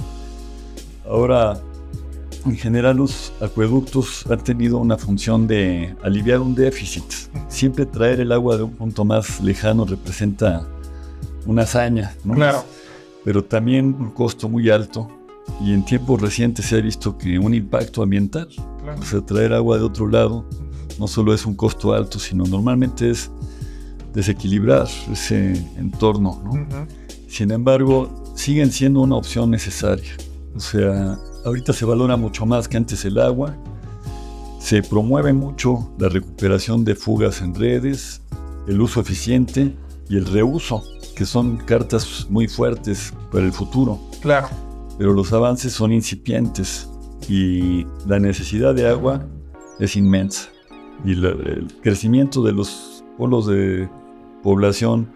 Ahora, 1.08 1.58
en 2.44 2.56
general 2.58 2.98
los 2.98 3.32
acueductos 3.40 4.26
han 4.30 4.44
tenido 4.44 4.76
una 4.76 4.98
función 4.98 5.46
de 5.46 5.96
aliviar 6.02 6.40
un 6.40 6.54
déficit. 6.54 7.04
Siempre 7.48 7.86
traer 7.86 8.20
el 8.20 8.32
agua 8.32 8.58
de 8.58 8.64
un 8.64 8.72
punto 8.72 9.06
más 9.06 9.40
lejano 9.40 9.86
representa 9.86 10.68
una 11.46 11.62
hazaña, 11.62 12.14
¿no? 12.22 12.34
Claro. 12.34 12.64
Pero 13.24 13.42
también 13.42 13.96
un 13.98 14.10
costo 14.10 14.46
muy 14.46 14.68
alto. 14.68 15.08
Y 15.58 15.72
en 15.72 15.82
tiempos 15.86 16.20
recientes 16.20 16.66
se 16.66 16.76
ha 16.76 16.82
visto 16.82 17.16
que 17.16 17.38
un 17.38 17.54
impacto 17.54 18.02
ambiental, 18.02 18.48
o 19.00 19.02
sea, 19.04 19.22
traer 19.22 19.54
agua 19.54 19.78
de 19.78 19.84
otro 19.84 20.06
lado, 20.06 20.44
no 20.98 21.08
solo 21.08 21.34
es 21.34 21.46
un 21.46 21.54
costo 21.54 21.92
alto, 21.92 22.18
sino 22.18 22.44
normalmente 22.44 23.10
es 23.10 23.30
desequilibrar 24.12 24.86
ese 25.10 25.52
entorno. 25.76 26.42
Sin 27.28 27.50
embargo, 27.50 28.32
siguen 28.36 28.70
siendo 28.70 29.00
una 29.00 29.16
opción 29.16 29.50
necesaria. 29.50 30.12
O 30.54 30.60
sea, 30.60 31.18
ahorita 31.44 31.72
se 31.72 31.84
valora 31.84 32.16
mucho 32.16 32.46
más 32.46 32.68
que 32.68 32.76
antes 32.76 33.04
el 33.04 33.18
agua. 33.18 33.56
Se 34.60 34.82
promueve 34.82 35.32
mucho 35.32 35.92
la 35.98 36.08
recuperación 36.08 36.84
de 36.84 36.94
fugas 36.94 37.42
en 37.42 37.54
redes, 37.54 38.22
el 38.68 38.80
uso 38.80 39.00
eficiente 39.00 39.74
y 40.08 40.16
el 40.16 40.26
reuso, 40.26 40.84
que 41.16 41.26
son 41.26 41.56
cartas 41.58 42.26
muy 42.30 42.48
fuertes 42.48 43.12
para 43.32 43.44
el 43.44 43.52
futuro. 43.52 43.98
Claro. 44.22 44.48
Pero 44.96 45.12
los 45.12 45.32
avances 45.32 45.72
son 45.72 45.92
incipientes 45.92 46.88
y 47.28 47.84
la 48.06 48.20
necesidad 48.20 48.74
de 48.74 48.86
agua 48.86 49.26
es 49.80 49.96
inmensa 49.96 50.53
y 51.04 51.12
el 51.12 51.72
crecimiento 51.82 52.42
de 52.42 52.52
los 52.52 53.04
polos 53.16 53.46
de 53.46 53.88
población 54.42 55.08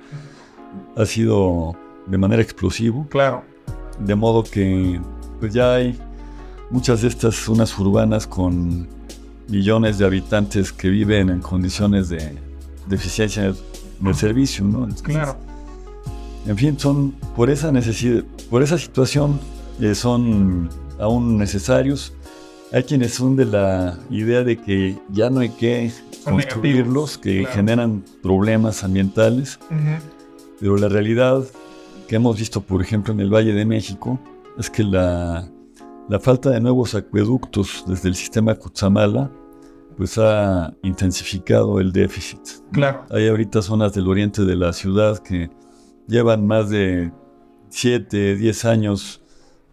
ha 0.97 1.04
sido 1.04 1.76
de 2.06 2.18
manera 2.18 2.42
explosivo. 2.42 3.06
Claro. 3.08 3.42
De 3.99 4.14
modo 4.14 4.42
que 4.42 5.00
pues 5.40 5.52
ya 5.52 5.75
hay 5.75 5.99
muchas 6.70 7.02
de 7.02 7.08
estas 7.08 7.35
zonas 7.35 7.76
urbanas 7.78 8.26
con 8.26 8.88
millones 9.49 9.99
de 9.99 10.04
habitantes 10.04 10.73
que 10.73 10.88
viven 10.88 11.30
en 11.30 11.40
condiciones 11.40 12.08
de 12.08 12.37
deficiencia 12.87 13.54
del 14.00 14.14
servicio, 14.14 14.64
¿no? 14.64 14.88
claro. 15.02 15.37
En 16.47 16.56
fin, 16.56 16.78
son 16.78 17.12
por 17.37 17.50
esa 17.50 17.70
necesidad, 17.73 18.25
por 18.49 18.62
esa 18.62 18.78
situación 18.78 19.38
eh, 19.80 19.94
son 19.94 20.70
aún 20.99 21.37
necesarios 21.37 22.14
hay 22.72 22.82
quienes 22.82 23.14
son 23.14 23.37
de 23.37 23.46
la 23.46 23.98
idea 24.10 24.44
de 24.44 24.56
que 24.56 24.98
ya 25.10 25.30
no 25.30 25.40
hay 25.40 25.50
que 25.50 25.90
construirlos, 26.25 27.18
que 27.18 27.46
generan 27.46 28.04
problemas 28.22 28.84
ambientales, 28.84 29.58
pero 30.60 30.76
la 30.76 30.88
realidad 30.88 31.44
que 32.06 32.16
hemos 32.16 32.38
visto, 32.38 32.60
por 32.60 32.82
ejemplo, 32.82 33.12
en 33.12 33.20
el 33.20 33.32
Valle 33.32 33.52
de 33.52 33.64
México, 33.64 34.18
es 34.58 34.68
que 34.70 34.82
la, 34.82 35.48
la 36.08 36.20
falta 36.20 36.50
de 36.50 36.60
nuevos 36.60 36.94
acueductos 36.94 37.84
desde 37.87 38.08
el 38.08 38.14
sistema 38.14 38.54
Cutzamala 38.54 39.30
pues 39.96 40.16
ha 40.16 40.72
intensificado 40.82 41.80
el 41.80 41.90
déficit. 41.90 42.38
Claro. 42.72 43.04
Hay 43.10 43.26
ahorita 43.26 43.62
zonas 43.62 43.92
del 43.94 44.06
oriente 44.06 44.44
de 44.44 44.54
la 44.54 44.72
ciudad 44.72 45.18
que 45.18 45.50
llevan 46.06 46.46
más 46.46 46.70
de 46.70 47.10
7, 47.70 48.37
10 48.37 48.64
años 48.64 49.20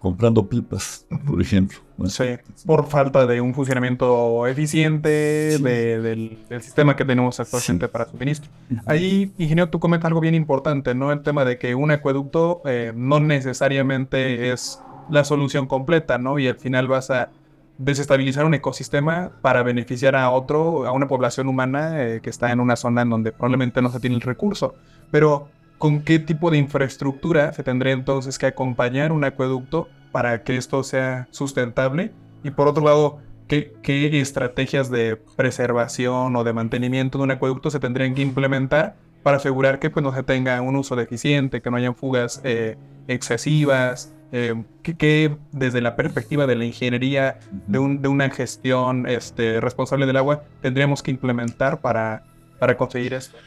comprando 0.06 0.48
pipas, 0.48 1.08
por 1.26 1.42
ejemplo. 1.42 1.80
Sí, 2.06 2.26
por 2.64 2.86
falta 2.86 3.26
de 3.26 3.42
un 3.42 3.56
funcionamiento 3.56 4.46
eficiente 4.46 5.10
del, 5.58 6.38
sistema 6.62 6.96
que 6.96 7.04
tenemos 7.04 7.40
actualmente 7.40 7.88
para 7.88 8.06
suministro. 8.06 8.52
Ahí, 8.86 9.34
ingeniero, 9.40 9.72
tú 9.72 9.80
comentas 9.80 10.06
algo 10.06 10.20
bien 10.20 10.36
importante, 10.36 10.94
¿no? 10.94 11.12
El 11.12 11.24
tema 11.24 11.44
de 11.44 11.58
que 11.58 11.74
un 11.74 11.90
acueducto 11.90 12.62
eh, 12.66 12.94
no 12.96 13.20
necesariamente 13.20 14.52
es 14.52 14.80
la 15.10 15.24
solución 15.24 15.66
completa, 15.66 16.20
¿no? 16.20 16.38
Y 16.38 16.48
al 16.50 16.58
final 16.58 16.88
vas 16.88 17.10
a 17.10 17.32
desestabilizar 17.80 18.46
un 18.46 18.54
ecosistema 18.54 19.32
para 19.42 19.64
beneficiar 19.64 20.16
a 20.16 20.30
otro, 20.30 20.86
a 20.86 20.92
una 20.92 21.08
población 21.08 21.48
humana 21.48 22.04
eh, 22.04 22.20
que 22.22 22.30
está 22.30 22.52
en 22.52 22.60
una 22.60 22.76
zona 22.76 23.02
en 23.02 23.10
donde 23.10 23.32
probablemente 23.32 23.82
no 23.82 23.90
se 23.90 24.00
tiene 24.00 24.18
el 24.18 24.22
recurso. 24.22 24.76
Pero 25.10 25.50
¿con 25.78 26.02
qué 26.02 26.20
tipo 26.20 26.52
de 26.52 26.58
infraestructura 26.58 27.54
se 27.54 27.64
tendría 27.64 27.94
entonces 27.94 28.38
que 28.38 28.46
acompañar 28.46 29.12
un 29.12 29.24
acueducto 29.24 29.90
para 30.12 30.44
que 30.44 30.58
esto 30.58 30.84
sea 30.84 31.28
sustentable? 31.32 32.12
Y 32.44 32.52
por 32.52 32.68
otro 32.68 32.86
lado, 32.86 33.20
¿qué, 33.48 33.74
¿qué, 33.82 34.20
estrategias 34.20 34.90
de 34.90 35.18
preservación 35.36 36.36
o 36.36 36.44
de 36.44 36.54
mantenimiento 36.54 37.18
de 37.18 37.24
un 37.26 37.32
acueducto 37.32 37.70
se 37.70 37.80
tendrían 37.80 38.14
que 38.14 38.22
implementar 38.22 38.96
para 39.24 39.38
asegurar 39.38 39.80
que 39.80 39.90
pues, 39.90 40.04
no 40.04 40.14
se 40.14 40.24
tenga 40.24 40.62
un 40.62 40.76
uso 40.76 40.96
deficiente, 40.96 41.62
que 41.62 41.72
no 41.72 41.78
hayan 41.78 41.96
fugas 41.96 42.42
eh, 42.44 42.78
excesivas? 43.08 44.14
Eh, 44.32 44.64
¿qué, 44.84 45.38
desde 45.52 45.82
la 45.82 45.96
perspectiva 45.96 46.46
de 46.46 46.56
la 46.56 46.66
ingeniería, 46.66 47.40
de, 47.68 47.80
un, 47.80 48.02
de 48.02 48.08
una 48.08 48.30
gestión 48.30 49.08
este, 49.08 49.62
responsable 49.62 50.06
del 50.06 50.18
agua, 50.18 50.44
tendríamos 50.62 51.02
que 51.02 51.12
implementar 51.12 51.80
para, 51.80 52.24
para 52.60 52.76
conseguir 52.76 53.14
esto? 53.14 53.38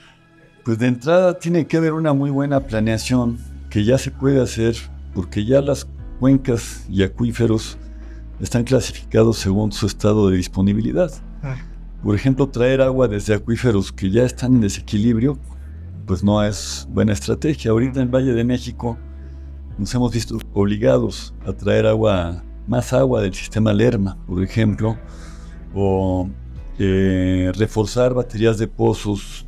Pues 0.68 0.78
de 0.78 0.87
entrada 0.87 1.38
tiene 1.38 1.66
que 1.66 1.78
haber 1.78 1.94
una 1.94 2.12
muy 2.12 2.28
buena 2.28 2.60
planeación 2.60 3.38
que 3.70 3.84
ya 3.84 3.96
se 3.96 4.10
puede 4.10 4.38
hacer 4.38 4.76
porque 5.14 5.46
ya 5.46 5.62
las 5.62 5.88
cuencas 6.20 6.84
y 6.90 7.02
acuíferos 7.02 7.78
están 8.38 8.64
clasificados 8.64 9.38
según 9.38 9.72
su 9.72 9.87
estado 9.87 10.28
de 10.28 10.37
disponibilidad. 10.37 11.10
Ah. 11.42 11.56
Por 12.02 12.14
ejemplo, 12.14 12.50
traer 12.50 12.82
agua 12.82 13.08
desde 13.08 13.32
acuíferos 13.32 13.90
que 13.90 14.10
ya 14.10 14.25
están 14.25 14.56
en 14.56 14.60
desequilibrio, 14.60 15.38
pues 16.04 16.22
no 16.22 16.44
es 16.44 16.87
buena 16.90 17.14
estrategia. 17.14 17.70
Ahorita 17.70 18.02
en 18.02 18.10
Valle 18.10 18.34
de 18.34 18.44
México 18.44 18.98
nos 19.78 19.94
hemos 19.94 20.12
visto 20.12 20.37
obligados 20.52 21.32
a 21.46 21.54
traer 21.54 21.87
agua, 21.87 22.44
más 22.66 22.92
agua 22.92 23.22
del 23.22 23.32
sistema 23.32 23.72
Lerma, 23.72 24.18
por 24.26 24.42
ejemplo, 24.42 24.98
o 25.75 26.28
eh, 26.78 27.52
reforzar 27.56 28.12
baterías 28.12 28.58
de 28.58 28.68
pozos 28.68 29.47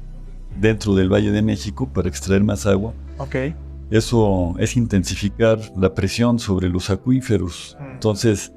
dentro 0.59 0.95
del 0.95 1.13
Valle 1.13 1.31
de 1.31 1.43
México 1.43 1.89
para 1.89 2.09
extraer 2.09 2.43
más 2.43 2.67
agua. 2.67 2.93
Okay. 3.19 3.55
Eso 3.91 4.55
es 4.59 4.77
intensificar 4.77 5.59
la 5.77 5.95
presión 5.95 6.39
sobre 6.39 6.69
los 6.69 6.91
acuíferos. 6.91 7.77
Mm. 7.81 7.91
Entonces, 7.93 8.53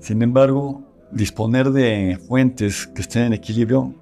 sin 0.00 0.22
embargo, 0.22 0.82
disponer 1.12 1.70
de 1.70 2.18
fuentes 2.28 2.86
que 2.86 3.02
estén 3.02 3.24
en 3.24 3.32
equilibrio 3.32 3.94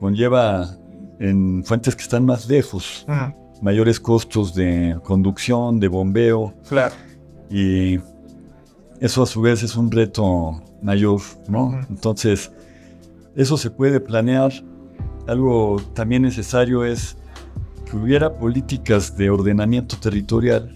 conlleva 0.00 0.76
en 1.18 1.62
fuentes 1.64 1.94
que 1.94 2.02
están 2.02 2.24
más 2.24 2.48
lejos 2.48 3.06
mayores 3.62 4.00
costos 4.00 4.54
de 4.54 4.98
conducción, 5.04 5.78
de 5.78 5.88
bombeo. 5.88 6.52
Claro. 6.68 6.94
Y 7.48 8.00
eso 9.00 9.22
a 9.22 9.26
su 9.26 9.40
vez 9.40 9.62
es 9.62 9.76
un 9.76 9.90
reto 9.90 10.60
mayor, 10.82 11.20
¿no? 11.48 11.80
Entonces, 11.88 12.52
eso 13.36 13.56
se 13.56 13.70
puede 13.70 14.00
planear. 14.00 14.52
Algo 15.26 15.80
también 15.94 16.22
necesario 16.22 16.84
es 16.84 17.16
que 17.88 17.96
hubiera 17.96 18.34
políticas 18.34 19.16
de 19.16 19.30
ordenamiento 19.30 19.96
territorial 19.96 20.74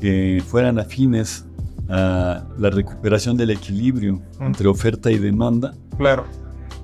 que 0.00 0.42
fueran 0.46 0.78
afines 0.78 1.44
a 1.88 2.44
la 2.58 2.70
recuperación 2.70 3.36
del 3.36 3.50
equilibrio 3.50 4.20
entre 4.40 4.68
oferta 4.68 5.10
y 5.10 5.18
demanda. 5.18 5.74
Claro. 5.96 6.24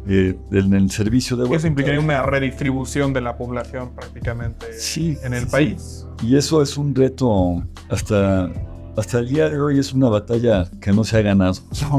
Eh, 0.06 0.38
en 0.52 0.72
el 0.72 0.90
servicio 0.90 1.36
de 1.36 1.54
Eso 1.54 1.66
implicaría 1.66 2.00
una 2.00 2.22
redistribución 2.22 3.12
de 3.12 3.20
la 3.20 3.36
población 3.36 3.94
prácticamente 3.94 4.66
en 4.96 5.34
el 5.34 5.46
país. 5.46 6.06
Y 6.22 6.36
eso 6.36 6.62
es 6.62 6.78
un 6.78 6.94
reto 6.94 7.62
hasta, 7.90 8.50
hasta 8.98 9.20
el 9.20 9.28
día 9.28 9.48
de 9.48 9.60
hoy, 9.60 9.78
es 9.78 9.92
una 9.92 10.08
batalla 10.08 10.68
que 10.80 10.92
no 10.92 11.04
se 11.04 11.18
ha 11.18 11.22
ganado. 11.22 11.54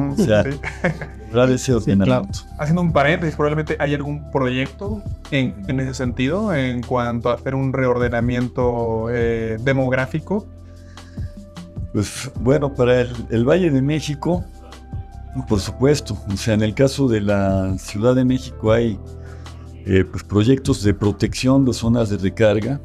O 1.31 1.41
sea, 1.41 1.45
ese 1.45 1.73
ordenamiento. 1.73 2.39
Haciendo 2.57 2.81
un 2.81 2.91
paréntesis, 2.91 3.35
probablemente 3.35 3.77
hay 3.79 3.93
algún 3.93 4.31
proyecto 4.31 5.03
en, 5.29 5.53
en 5.67 5.79
ese 5.79 5.93
sentido, 5.93 6.53
en 6.53 6.81
cuanto 6.81 7.29
a 7.29 7.35
hacer 7.35 7.53
un 7.53 7.71
reordenamiento 7.71 9.07
eh, 9.11 9.57
demográfico. 9.61 10.47
Pues 11.93 12.31
bueno, 12.39 12.73
para 12.73 13.01
el, 13.01 13.45
Valle 13.45 13.69
de 13.69 13.81
México, 13.81 14.43
por 15.47 15.59
supuesto, 15.59 16.17
o 16.33 16.37
sea, 16.37 16.55
en 16.55 16.63
el 16.63 16.73
caso 16.73 17.07
de 17.07 17.21
la 17.21 17.77
Ciudad 17.77 18.15
de 18.15 18.25
México 18.25 18.71
hay 18.71 18.99
eh, 19.85 20.03
pues, 20.09 20.23
proyectos 20.23 20.83
de 20.83 20.95
protección 20.95 21.63
de 21.63 21.73
zonas 21.73 22.09
de 22.09 22.17
recarga, 22.17 22.81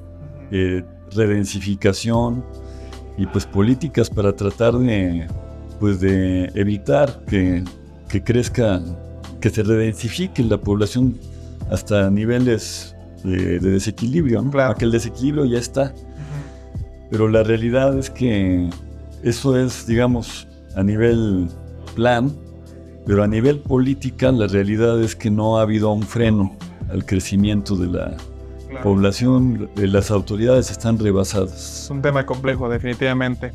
eh, 0.51 0.85
redensificación 1.15 2.45
y 3.17 3.27
pues 3.27 3.47
políticas 3.47 4.11
para 4.11 4.35
tratar 4.35 4.75
de, 4.79 5.27
pues, 5.81 6.01
de 6.01 6.51
evitar 6.55 7.25
que, 7.27 7.65
crezca, 8.25 8.81
que 9.41 9.51
se 9.51 9.63
redensifique 9.63 10.43
la 10.43 10.59
población 10.59 11.19
hasta 11.71 12.11
niveles 12.11 12.95
de, 13.23 13.59
desequilibrio, 13.59 14.43
¿no? 14.43 14.51
Claro. 14.51 14.75
el 14.81 14.91
desequilibrio 14.91 15.45
ya 15.45 15.59
está. 15.59 15.95
Pero 17.11 17.29
la 17.29 17.43
realidad 17.43 17.97
es 17.99 18.11
que 18.11 18.69
eso 19.23 19.57
es, 19.57 19.87
digamos, 19.87 20.49
a 20.75 20.83
nivel 20.83 21.49
plan, 21.95 22.33
pero 23.07 23.23
a 23.23 23.27
nivel 23.27 23.59
política 23.59 24.33
la 24.33 24.47
realidad 24.47 25.01
es 25.01 25.15
que 25.15 25.31
no 25.31 25.59
ha 25.59 25.63
habido 25.63 25.93
un 25.93 26.03
freno 26.03 26.57
al 26.91 27.05
crecimiento 27.05 27.77
de 27.77 27.87
la 27.87 28.17
población, 28.83 29.71
las 29.77 30.11
autoridades 30.11 30.71
están 30.71 30.99
rebasadas. 30.99 31.85
Es 31.85 31.91
un 31.91 32.03
tema 32.03 32.27
complejo, 32.27 32.69
definitivamente. 32.69 33.53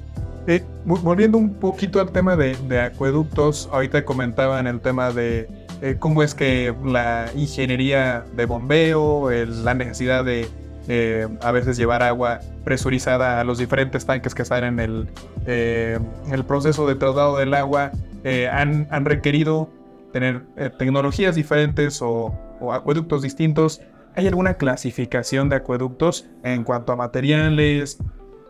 Eh, 0.48 0.64
volviendo 0.86 1.38
un 1.38 1.54
poquito 1.54 2.00
al 2.00 2.12
tema 2.12 2.36
de, 2.36 2.80
acueductos, 2.80 3.70
ahorita 3.72 4.06
comentaban 4.06 4.68
el 4.68 4.80
tema 4.80 5.12
de 5.12 5.48
eh, 5.82 5.98
cómo 6.00 6.24
es 6.24 6.34
que 6.34 6.74
la 6.84 7.30
ingeniería 7.36 8.26
de 8.36 8.46
bombeo, 8.46 9.30
la 9.30 9.74
necesidad 9.74 10.26
de 10.26 10.48
eh, 10.92 11.28
a 11.42 11.52
veces 11.52 11.78
llevar 11.78 12.02
agua 12.02 12.40
presurizada 12.64 13.40
a 13.40 13.44
los 13.44 13.60
diferentes 13.60 14.08
tanques 14.08 14.34
que 14.34 14.42
están 14.42 14.64
en 14.64 14.80
el, 14.80 15.08
eh, 15.46 16.00
el 16.32 16.44
proceso 16.44 16.88
de 16.88 16.96
traslado 16.96 17.38
del 17.38 17.54
agua, 17.54 17.92
eh, 18.24 18.48
han, 18.48 18.88
han, 18.90 19.06
requerido 19.06 19.70
tener 20.12 20.42
tecnologías 20.80 21.36
diferentes 21.36 22.02
o, 22.02 22.34
acueductos 22.74 23.22
distintos. 23.22 23.82
¿Hay 24.16 24.28
alguna 24.28 24.56
clasificación 24.56 25.50
de 25.50 25.58
acueductos 25.58 26.28
en 26.44 26.64
cuanto 26.64 26.94
a 26.94 26.96
materiales? 26.96 27.98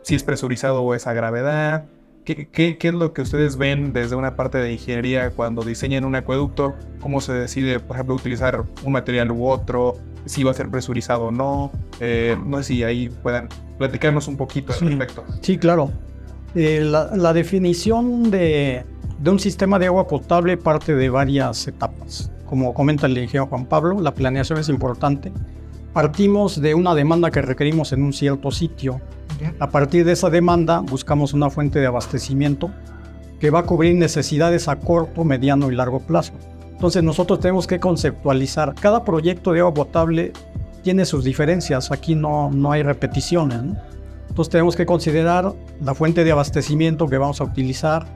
Si 0.04 0.16
es 0.16 0.24
presurizado 0.24 0.82
o 0.82 0.96
es 0.96 1.08
a 1.08 1.14
gravedad. 1.14 1.86
¿Qué, 2.26 2.48
qué, 2.50 2.78
qué 2.78 2.88
es 2.90 2.94
lo 2.94 3.14
que 3.14 3.22
ustedes 3.22 3.58
ven 3.58 3.92
desde 3.94 4.16
una 4.16 4.36
parte 4.36 4.58
de 4.60 4.72
ingeniería 4.74 5.32
cuando 5.32 5.64
diseñan 5.64 6.06
un 6.06 6.16
acueducto? 6.16 6.76
¿Cómo 7.02 7.22
se 7.22 7.34
decide, 7.34 7.80
por 7.80 7.96
ejemplo, 7.96 8.16
utilizar 8.16 8.64
un 8.84 8.92
material 8.92 9.32
u 9.32 9.48
otro? 9.48 9.96
si 10.26 10.44
va 10.44 10.52
a 10.52 10.54
ser 10.54 10.70
presurizado 10.70 11.26
o 11.26 11.32
no. 11.32 11.72
Eh, 12.00 12.38
no 12.46 12.58
sé 12.58 12.64
si 12.64 12.84
ahí 12.84 13.10
puedan 13.10 13.50
platicarnos 13.78 14.28
un 14.28 14.38
poquito 14.38 14.74
al 14.74 14.80
respecto. 14.80 15.26
Sí, 15.42 15.58
claro. 15.58 15.92
Eh, 16.56 16.82
la, 16.82 17.34
definición 17.34 18.32
de, 18.32 18.84
de, 19.20 19.30
un 19.30 19.40
sistema 19.40 19.78
de 19.78 19.88
agua 19.88 20.08
potable 20.08 20.58
parte 20.58 20.96
de 20.96 21.10
varias 21.10 21.68
etapas. 21.68 22.32
Como 22.50 22.74
comenta 22.74 23.06
el 23.06 23.12
ingeniero 23.12 23.46
Juan 23.46 23.68
Pablo, 23.68 24.02
la 24.02 24.16
planeación 24.16 24.58
es 24.58 24.70
importante. 24.70 25.32
Partimos 25.94 26.60
de 26.60 26.74
una 26.74 26.96
demanda 26.96 27.30
que 27.30 27.44
requerimos 27.44 27.94
en 27.94 28.02
un 28.02 28.12
cierto 28.12 28.50
sitio. 28.50 29.00
A 29.60 29.70
partir 29.70 30.04
de 30.04 30.14
esa 30.14 30.32
demanda 30.32 30.80
buscamos 30.80 31.34
una 31.34 31.52
fuente 31.52 31.78
de 31.78 31.86
abastecimiento 31.86 32.72
que 33.40 33.52
va 33.52 33.60
a 33.60 33.64
cubrir 33.68 33.94
necesidades 33.98 34.68
a 34.68 34.78
corto, 34.78 35.24
mediano 35.24 35.72
y 35.72 35.76
largo 35.76 36.00
plazo. 36.00 36.34
Entonces 36.72 37.04
nosotros 37.04 37.40
tenemos 37.40 37.68
que 37.68 37.80
conceptualizar. 37.80 38.74
Cada 38.74 39.04
proyecto 39.04 39.54
de 39.54 39.60
agua 39.60 39.76
potable 39.76 40.34
tiene 40.82 41.06
sus 41.06 41.24
diferencias. 41.24 41.92
Aquí 41.92 42.16
no, 42.16 42.50
no 42.50 42.72
hay 42.72 42.82
repeticiones. 42.82 43.60
Entonces 44.28 44.50
tenemos 44.50 44.76
que 44.76 44.88
considerar 44.88 45.54
la 45.82 45.94
fuente 45.94 46.24
de 46.24 46.32
abastecimiento 46.32 47.06
que 47.06 47.20
vamos 47.20 47.42
a 47.42 47.44
utilizar, 47.44 48.08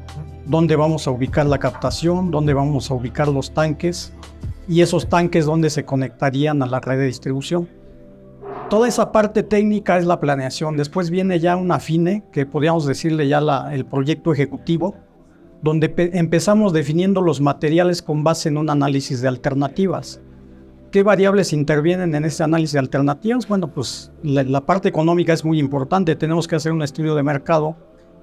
dónde 0.48 0.76
vamos 0.76 1.06
a 1.06 1.12
ubicar 1.12 1.46
la 1.46 1.60
captación, 1.60 2.32
dónde 2.32 2.56
vamos 2.56 2.90
a 2.90 2.96
ubicar 2.96 3.28
los 3.28 3.54
tanques 3.54 4.12
y 4.68 4.82
esos 4.82 5.10
tanques 5.10 5.46
dónde 5.46 5.70
se 5.70 5.86
conectarían 5.86 6.62
a 6.62 6.66
la 6.66 6.80
red 6.80 7.00
de 7.00 7.06
distribución. 7.06 7.68
Toda 8.70 8.88
esa 8.88 9.12
parte 9.12 9.44
técnica 9.44 9.98
es 9.98 10.06
la 10.06 10.20
planeación. 10.20 10.78
Después 10.78 11.10
viene 11.10 11.40
ya 11.40 11.56
un 11.56 11.72
afine, 11.72 12.24
que 12.32 12.46
podríamos 12.46 12.86
decirle 12.86 13.28
ya 13.28 13.40
el 13.72 13.86
proyecto 13.86 14.34
ejecutivo, 14.34 14.96
donde 15.62 15.94
empezamos 16.14 16.74
definiendo 16.74 17.22
los 17.22 17.40
materiales 17.40 18.02
con 18.02 18.24
base 18.24 18.50
en 18.50 18.58
un 18.58 18.70
análisis 18.70 19.22
de 19.22 19.28
alternativas. 19.28 20.22
¿Qué 20.92 21.04
variables 21.04 21.54
intervienen 21.54 22.14
en 22.14 22.26
ese 22.26 22.44
análisis 22.44 22.74
de 22.74 22.80
alternativas? 22.80 23.48
Bueno, 23.48 23.68
pues 23.68 24.12
la, 24.22 24.66
parte 24.66 24.90
económica 24.90 25.34
es 25.34 25.44
muy 25.46 25.60
importante. 25.60 26.16
Tenemos 26.16 26.48
que 26.48 26.56
hacer 26.56 26.72
un 26.72 26.84
estudio 26.84 27.16
de 27.16 27.24
mercado 27.24 27.76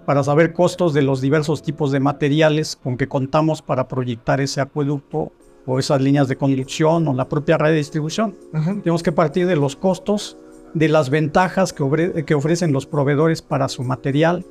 para 0.07 0.22
saber 0.22 0.53
costos 0.53 0.94
de 0.94 1.03
los 1.03 1.20
diversos 1.20 1.62
tipos 1.62 1.92
de 1.92 2.00
materiales 2.00 2.76
con 2.76 2.96
que 2.96 3.09
contamos 3.09 3.62
para 3.62 3.88
proyectar 3.88 4.40
ese 4.40 4.61
acueducto 4.61 5.33
o 5.66 5.79
esas 5.79 6.01
líneas 6.01 6.29
de 6.29 6.37
conducción 6.37 7.07
o 7.09 7.14
la 7.14 7.29
propia 7.29 7.59
red 7.59 7.70
de 7.70 7.77
distribución. 7.77 8.37
Tenemos 8.83 9.03
que 9.03 9.12
partir 9.12 9.46
de 9.46 9.57
los 9.57 9.77
costos, 9.77 10.37
de 10.75 10.88
las 10.88 11.11
ventajas 11.11 11.73
que, 11.73 12.25
que 12.27 12.35
ofrecen 12.35 12.73
los 12.73 12.87
proveedores 12.87 13.42
para 13.42 13.68
su 13.68 13.83
material, 13.83 14.44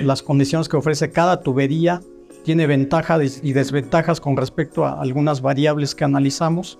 las 0.00 0.22
condiciones 0.22 0.68
que 0.68 0.76
ofrece 0.76 1.10
cada 1.10 1.42
tubería, 1.42 2.00
tiene 2.44 2.66
ventajas 2.66 3.40
y 3.42 3.52
desventajas 3.52 4.20
con 4.20 4.36
respecto 4.36 4.84
a 4.86 5.00
algunas 5.00 5.42
variables 5.42 5.94
que 5.94 6.04
analizamos 6.04 6.78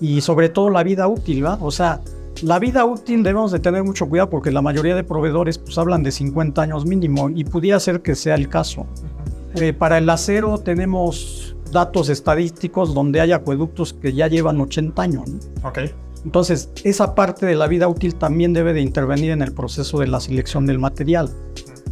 y 0.00 0.20
sobre 0.20 0.48
todo 0.48 0.70
la 0.70 0.82
vida 0.82 1.06
útil, 1.06 1.44
¿va? 1.44 1.58
O 1.60 1.70
sea, 1.70 2.00
la 2.42 2.58
vida 2.58 2.84
útil 2.84 3.22
debemos 3.22 3.52
de 3.52 3.58
tener 3.58 3.82
mucho 3.82 4.08
cuidado 4.08 4.30
porque 4.30 4.50
la 4.50 4.62
mayoría 4.62 4.94
de 4.94 5.04
proveedores 5.04 5.58
pues 5.58 5.76
hablan 5.78 6.02
de 6.02 6.12
50 6.12 6.60
años 6.62 6.84
mínimo 6.84 7.30
y 7.30 7.44
pudiera 7.44 7.80
ser 7.80 8.02
que 8.02 8.14
sea 8.14 8.34
el 8.34 8.48
caso. 8.48 8.86
Eh, 9.54 9.72
para 9.72 9.98
el 9.98 10.08
acero 10.10 10.58
tenemos 10.58 11.55
datos 11.70 12.08
estadísticos 12.08 12.94
donde 12.94 13.20
hay 13.20 13.32
acueductos 13.32 13.92
que 13.92 14.12
ya 14.12 14.28
llevan 14.28 14.60
80 14.60 15.02
años. 15.02 15.24
Ok. 15.62 15.78
Entonces, 16.24 16.70
esa 16.82 17.14
parte 17.14 17.46
de 17.46 17.54
la 17.54 17.68
vida 17.68 17.86
útil 17.86 18.16
también 18.16 18.52
debe 18.52 18.72
de 18.72 18.80
intervenir 18.80 19.30
en 19.30 19.42
el 19.42 19.52
proceso 19.52 20.00
de 20.00 20.08
la 20.08 20.18
selección 20.18 20.66
del 20.66 20.78
material. 20.78 21.30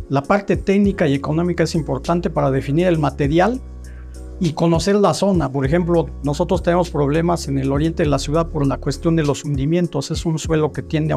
La 0.09 0.23
parte 0.23 0.57
técnica 0.57 1.07
y 1.07 1.15
económica 1.15 1.63
es 1.63 1.75
importante 1.75 2.31
para 2.31 2.51
definir 2.51 2.89
el 2.89 2.99
material 2.99 3.61
y 4.41 4.53
conocer 4.53 4.97
la 4.97 5.15
zona. 5.15 5.51
Por 5.51 5.65
ejemplo, 5.65 6.07
nosotros 6.25 6.63
tenemos 6.63 6.91
problemas 6.91 7.49
en 7.49 7.59
el 7.59 7.71
oriente 7.71 8.03
de 8.03 8.09
la 8.09 8.19
ciudad 8.19 8.49
por 8.49 8.67
la 8.67 8.79
cuestión 8.79 9.17
de 9.17 9.23
los 9.23 9.45
hundimientos. 9.45 10.11
Es 10.11 10.27
un 10.27 10.39
suelo 10.39 10.73
que 10.73 10.83
tiende 10.83 11.15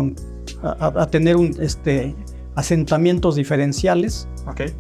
a, 0.62 1.08
tener 1.08 1.36
un, 1.36 1.56
este, 1.60 2.15
asentamientos 2.56 3.36
diferenciales. 3.36 4.28
Okay. 4.48 4.74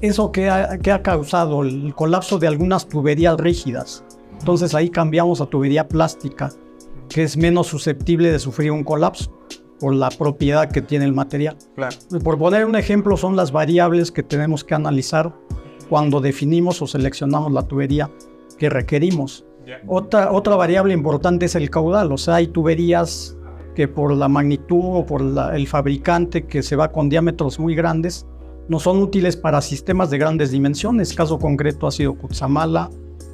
Eso 0.00 0.32
que 0.32 0.48
ha, 0.48 0.78
que 0.78 0.92
ha 0.92 1.02
causado 1.02 1.62
el 1.62 1.94
colapso 1.94 2.38
de 2.38 2.46
algunas 2.46 2.88
tuberías 2.88 3.38
rígidas. 3.38 4.04
Entonces 4.38 4.74
ahí 4.74 4.88
cambiamos 4.88 5.40
a 5.40 5.46
tubería 5.46 5.86
plástica, 5.86 6.50
que 7.08 7.22
es 7.22 7.36
menos 7.36 7.66
susceptible 7.66 8.32
de 8.32 8.38
sufrir 8.38 8.72
un 8.72 8.84
colapso 8.84 9.30
por 9.78 9.94
la 9.94 10.10
propiedad 10.10 10.70
que 10.70 10.82
tiene 10.82 11.04
el 11.04 11.12
material. 11.12 11.56
Claro. 11.74 11.96
Por 12.22 12.38
poner 12.38 12.66
un 12.66 12.76
ejemplo, 12.76 13.16
son 13.16 13.36
las 13.36 13.50
variables 13.50 14.12
que 14.12 14.22
tenemos 14.22 14.62
que 14.62 14.74
analizar 14.74 15.34
cuando 15.88 16.20
definimos 16.20 16.80
o 16.82 16.86
seleccionamos 16.86 17.52
la 17.52 17.66
tubería 17.66 18.10
que 18.58 18.70
requerimos. 18.70 19.44
Otra, 19.86 20.32
otra 20.32 20.56
variable 20.56 20.94
importante 20.94 21.46
es 21.46 21.54
el 21.54 21.70
caudal, 21.70 22.10
o 22.10 22.18
sea, 22.18 22.36
hay 22.36 22.48
tuberías 22.48 23.36
que 23.76 23.86
por 23.86 24.12
la 24.12 24.28
magnitud 24.28 24.80
o 24.82 25.06
por 25.06 25.22
el 25.54 25.66
fabricante 25.68 26.46
que 26.46 26.62
se 26.62 26.74
va 26.74 26.90
con 26.90 27.08
diámetros 27.08 27.60
muy 27.60 27.76
grandes, 27.76 28.26
no 28.70 28.78
son 28.78 29.02
útiles 29.02 29.36
para 29.36 29.60
sistemas 29.62 30.10
de 30.10 30.18
grandes 30.18 30.52
dimensiones. 30.52 31.12
Caso 31.12 31.40
concreto 31.40 31.88
ha 31.88 31.90
sido 31.90 32.14
Cutzamala, 32.14 32.88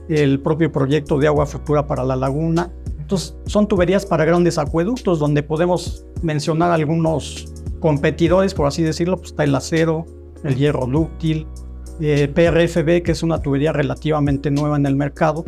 el 0.08 0.40
propio 0.40 0.72
proyecto 0.72 1.18
de 1.18 1.26
agua 1.26 1.44
futura 1.44 1.86
para 1.86 2.04
la 2.04 2.16
laguna. 2.16 2.72
Entonces, 2.98 3.36
son 3.44 3.68
tuberías 3.68 4.06
para 4.06 4.24
grandes 4.24 4.56
acueductos 4.56 5.18
donde 5.18 5.42
podemos 5.42 6.06
mencionar 6.22 6.70
algunos 6.70 7.52
competidores, 7.80 8.54
por 8.54 8.66
así 8.66 8.82
decirlo, 8.82 9.18
pues 9.18 9.32
está 9.32 9.44
el 9.44 9.54
acero, 9.54 10.06
el 10.42 10.56
hierro 10.56 10.86
dúctil, 10.86 11.46
eh, 12.00 12.28
PRFB, 12.28 13.02
que 13.02 13.12
es 13.12 13.22
una 13.22 13.40
tubería 13.40 13.72
relativamente 13.72 14.50
nueva 14.50 14.76
en 14.76 14.86
el 14.86 14.96
mercado. 14.96 15.44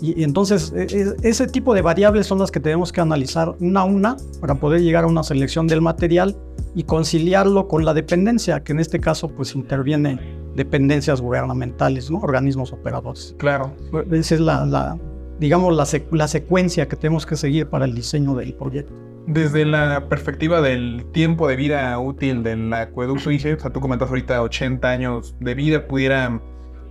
Y, 0.00 0.22
entonces, 0.22 0.72
e, 0.76 0.86
e, 0.90 1.28
ese 1.28 1.46
tipo 1.46 1.74
de 1.74 1.82
variables 1.82 2.26
son 2.26 2.38
las 2.38 2.50
que 2.50 2.60
tenemos 2.60 2.92
que 2.92 3.00
analizar 3.00 3.54
una 3.60 3.80
a 3.80 3.84
una 3.84 4.16
para 4.40 4.54
poder 4.54 4.82
llegar 4.82 5.04
a 5.04 5.06
una 5.06 5.22
selección 5.22 5.66
del 5.66 5.80
material 5.80 6.36
y 6.74 6.82
conciliarlo 6.82 7.68
con 7.68 7.84
la 7.84 7.94
dependencia, 7.94 8.62
que 8.62 8.72
en 8.72 8.80
este 8.80 9.00
caso, 9.00 9.28
pues 9.28 9.54
interviene 9.54 10.18
dependencias 10.54 11.20
gubernamentales, 11.20 12.10
¿no? 12.10 12.18
organismos 12.18 12.72
operadores. 12.72 13.34
Claro. 13.38 13.72
Esa 14.10 14.34
es 14.34 14.40
la, 14.40 14.98
digamos, 15.40 15.74
la, 15.74 15.86
la 16.10 16.28
secuencia 16.28 16.88
que 16.88 16.96
tenemos 16.96 17.24
que 17.24 17.36
seguir 17.36 17.68
para 17.68 17.84
el 17.84 17.94
diseño 17.94 18.34
del 18.34 18.54
proyecto. 18.54 18.92
Desde 19.28 19.66
la 19.66 20.08
perspectiva 20.08 20.62
del 20.62 21.04
tiempo 21.12 21.48
de 21.48 21.56
vida 21.56 21.98
útil 21.98 22.42
del 22.42 22.72
acueducto 22.72 23.30
IGE, 23.30 23.52
o 23.52 23.60
sea, 23.60 23.70
tú 23.70 23.78
comentas 23.78 24.08
ahorita 24.08 24.40
80 24.40 24.88
años 24.88 25.36
de 25.38 25.54
vida, 25.54 25.86
pudieran 25.86 26.40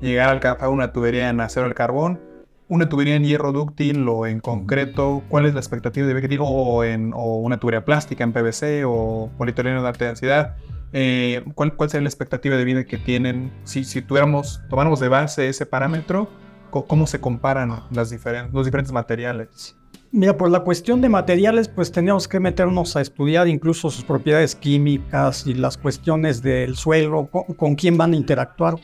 llegar 0.01 0.29
a 0.29 0.31
alcanzar 0.33 0.69
una 0.69 0.93
tubería 0.93 1.29
en 1.29 1.39
acero 1.41 1.65
al 1.65 1.73
carbón, 1.73 2.21
una 2.67 2.89
tubería 2.89 3.15
en 3.15 3.23
hierro 3.23 3.53
dúctil 3.53 4.07
o 4.07 4.27
en 4.27 4.39
concreto, 4.39 5.23
¿cuál 5.29 5.47
es 5.47 5.55
la 5.55 5.61
expectativa 5.61 6.05
de 6.05 6.13
vida 6.13 6.21
que 6.21 6.27
tiene? 6.27 6.43
O, 6.47 6.83
en, 6.83 7.11
o 7.15 7.37
una 7.37 7.59
tubería 7.59 7.83
plástica 7.83 8.23
en 8.23 8.33
PVC 8.33 8.83
o 8.85 9.31
polietileno 9.35 9.81
de 9.81 9.87
alta 9.87 10.05
densidad. 10.05 10.57
Eh, 10.93 11.43
¿cuál, 11.55 11.75
¿Cuál 11.75 11.89
sería 11.89 12.03
la 12.03 12.09
expectativa 12.09 12.55
de 12.55 12.65
vida 12.65 12.83
que 12.83 12.99
tienen 12.99 13.51
si, 13.63 13.83
si 13.83 14.03
tuviéramos, 14.03 14.61
tomáramos 14.69 14.99
de 14.99 15.07
base 15.07 15.49
ese 15.49 15.65
parámetro? 15.65 16.29
¿Cómo 16.69 17.07
se 17.07 17.19
comparan 17.19 17.71
las 17.89 18.13
los 18.53 18.65
diferentes 18.65 18.91
materiales? 18.91 19.76
Mira, 20.11 20.37
por 20.37 20.49
la 20.49 20.61
cuestión 20.61 21.01
de 21.01 21.09
materiales, 21.09 21.67
pues 21.67 21.91
tenemos 21.91 22.27
que 22.27 22.39
meternos 22.39 22.95
a 22.95 23.01
estudiar 23.01 23.47
incluso 23.47 23.89
sus 23.89 24.05
propiedades 24.05 24.55
químicas 24.55 25.45
y 25.45 25.53
las 25.53 25.77
cuestiones 25.77 26.41
del 26.41 26.75
suelo, 26.75 27.27
con, 27.27 27.75
quién 27.75 27.97
van 27.97 28.13
a 28.13 28.15
interactuar. 28.15 28.75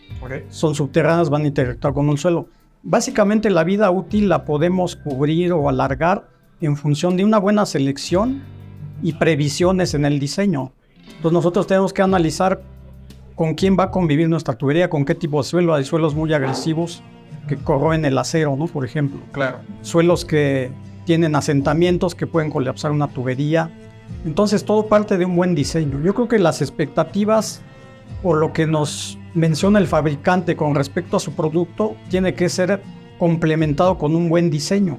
Son 0.50 0.76
subterráneas, 0.76 1.30
van 1.30 1.44
a 1.44 1.48
interactuar 1.48 1.94
con 1.94 2.10
un 2.10 2.18
suelo. 2.18 2.48
Básicamente 2.84 3.50
la 3.50 3.64
vida 3.64 3.90
útil 3.90 4.28
la 4.28 4.44
podemos 4.44 4.98
cubrir 4.98 5.54
o 5.54 5.70
alargar 5.70 6.28
en 6.60 6.76
función 6.76 7.16
de 7.16 7.24
una 7.24 7.38
buena 7.38 7.66
selección 7.66 8.44
y 9.02 9.14
previsiones 9.14 9.94
en 9.94 10.06
el 10.06 10.20
diseño. 10.20 10.74
Entonces 11.08 11.32
nosotros 11.32 11.68
tenemos 11.68 11.94
que 11.94 12.02
analizar 12.02 12.62
con 13.36 13.56
quién 13.56 13.78
va 13.80 13.86
a 13.86 13.92
convivir 13.92 14.28
nuestra 14.28 14.56
tubería, 14.56 14.90
con 14.90 15.06
qué 15.06 15.16
tipo 15.16 15.42
de 15.42 15.48
suelo. 15.48 15.74
Hay 15.74 15.86
suelos 15.86 16.16
muy 16.16 16.34
agresivos 16.34 17.02
que 17.48 17.56
corroen 17.56 18.04
el 18.04 18.18
acero, 18.18 18.56
¿no? 18.58 18.68
Por 18.68 18.86
ejemplo. 18.86 19.22
Claro. 19.32 19.60
Suelos 19.82 20.26
que 20.26 20.72
tienen 21.06 21.36
asentamientos 21.36 22.16
que 22.16 22.28
pueden 22.28 22.52
colapsar 22.52 22.92
una 22.92 23.08
tubería. 23.08 23.72
Entonces 24.26 24.66
todo 24.66 24.88
parte 24.88 25.18
de 25.18 25.26
un 25.26 25.36
buen 25.36 25.56
diseño. 25.56 26.00
Yo 26.02 26.14
creo 26.14 26.28
que 26.28 26.40
las 26.40 26.62
expectativas 26.62 27.62
o 28.24 28.34
lo 28.34 28.54
que 28.54 28.68
nos 28.68 29.18
menciona 29.34 29.80
el 29.80 29.88
fabricante 29.88 30.56
con 30.56 30.76
respecto 30.76 31.18
a 31.18 31.20
su 31.20 31.34
producto 31.34 31.96
tiene 32.10 32.34
que 32.34 32.50
ser 32.50 32.82
complementado 33.18 33.98
con 33.98 34.16
un 34.16 34.30
buen 34.30 34.50
diseño 34.50 34.98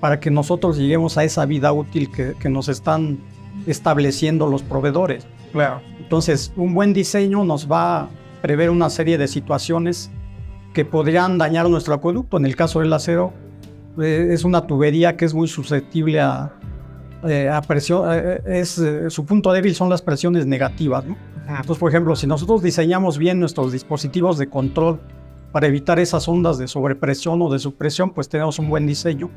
para 0.00 0.20
que 0.20 0.30
nosotros 0.30 0.76
lleguemos 0.76 1.16
a 1.18 1.24
esa 1.24 1.46
vida 1.46 1.72
útil 1.72 2.10
que, 2.10 2.34
que 2.38 2.48
nos 2.48 2.68
están 2.68 3.18
estableciendo 3.66 4.46
los 4.46 4.62
proveedores. 4.62 5.26
Claro. 5.52 5.80
Entonces, 5.98 6.52
un 6.56 6.74
buen 6.74 6.92
diseño 6.92 7.44
nos 7.44 7.70
va 7.70 8.00
a 8.00 8.08
prever 8.42 8.70
una 8.70 8.90
serie 8.90 9.18
de 9.18 9.26
situaciones 9.26 10.10
que 10.72 10.84
podrían 10.84 11.38
dañar 11.38 11.68
nuestro 11.68 11.94
acueducto. 11.94 12.36
En 12.36 12.44
el 12.44 12.54
caso 12.54 12.80
del 12.80 12.92
acero, 12.92 13.32
eh, 14.00 14.28
es 14.30 14.44
una 14.44 14.66
tubería 14.66 15.16
que 15.16 15.24
es 15.24 15.34
muy 15.34 15.48
susceptible 15.48 16.20
a, 16.20 16.52
eh, 17.26 17.50
presión. 17.66 18.08
Eh, 18.12 18.42
es, 18.46 18.82
su 19.08 19.24
punto 19.24 19.52
débil 19.52 19.74
son 19.74 19.88
las 19.88 20.02
presiones 20.02 20.46
negativas. 20.46 21.04
Entonces, 21.48 21.78
por 21.78 21.90
ejemplo, 21.90 22.16
si 22.16 22.26
nosotros 22.26 22.62
diseñamos 22.62 23.18
bien 23.18 23.38
nuestros 23.38 23.72
dispositivos 23.72 24.36
de 24.36 24.48
control 24.48 25.00
para 25.52 25.68
evitar 25.68 25.98
esas 25.98 26.28
ondas 26.28 26.58
de 26.58 26.68
sobrepresión 26.68 27.40
o 27.40 27.50
de 27.50 27.58
supresión, 27.58 28.10
pues 28.10 28.28
tenemos 28.28 28.58
un 28.58 28.68
buen 28.68 28.86
diseño 28.86 29.30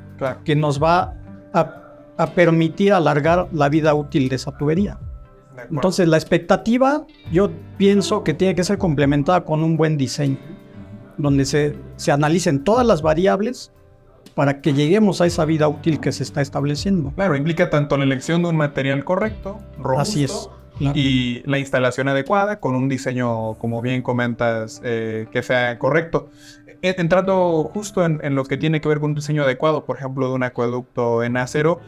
que 0.44 0.56
nos 0.56 0.82
va 0.82 1.16
a, 1.54 1.76
permitir 2.36 2.92
alargar 2.92 3.48
la 3.54 3.70
vida 3.70 3.94
útil 3.94 4.28
de 4.28 4.36
esa 4.36 4.52
tubería. 4.58 5.00
Entonces, 5.72 6.08
la 6.08 6.18
expectativa, 6.18 7.06
yo 7.32 7.50
pienso 7.78 8.24
que 8.26 8.34
tiene 8.34 8.56
que 8.56 8.64
ser 8.66 8.78
complementada 8.78 9.46
con 9.46 9.64
un 9.64 9.78
buen 9.78 9.98
diseño, 9.98 10.38
donde 11.18 11.46
se, 11.46 11.78
se 11.96 12.12
analicen 12.12 12.64
todas 12.66 12.86
las 12.86 13.02
variables 13.02 13.72
para 14.36 14.62
que 14.62 14.74
lleguemos 14.74 15.22
a 15.22 15.26
esa 15.26 15.46
vida 15.46 15.68
útil 15.68 16.00
que 16.00 16.12
se 16.12 16.24
está 16.24 16.42
estableciendo. 16.42 17.12
Claro, 17.16 17.36
implica 17.36 17.70
tanto 17.70 17.98
la 17.98 18.04
elección 18.04 18.44
de 18.44 18.50
un 18.50 18.58
material 18.58 19.04
correcto, 19.04 19.60
robusto, 19.78 20.02
Así 20.02 20.24
es. 20.24 20.50
y 20.80 21.42
la 21.46 21.60
instalación 21.60 22.08
adecuada 22.08 22.60
con 22.60 22.76
un 22.76 22.90
diseño, 22.90 23.56
como 23.56 23.82
bien 23.82 24.02
comentas, 24.02 24.82
eh, 24.84 25.28
que 25.32 25.44
sea 25.44 25.78
correcto. 25.78 26.30
Eh, 26.82 26.96
entrando 26.98 27.70
justo 27.74 28.06
en, 28.06 28.36
lo 28.36 28.46
que 28.46 28.58
tiene 28.58 28.80
que 28.80 28.88
ver 28.88 29.00
con 29.00 29.12
un 29.12 29.16
diseño 29.16 29.44
adecuado, 29.44 29.86
por 29.86 29.98
ejemplo, 29.98 30.30
de 30.30 30.36
un 30.36 30.44
acueducto 30.44 31.24
en 31.24 31.36
acero, 31.36 31.82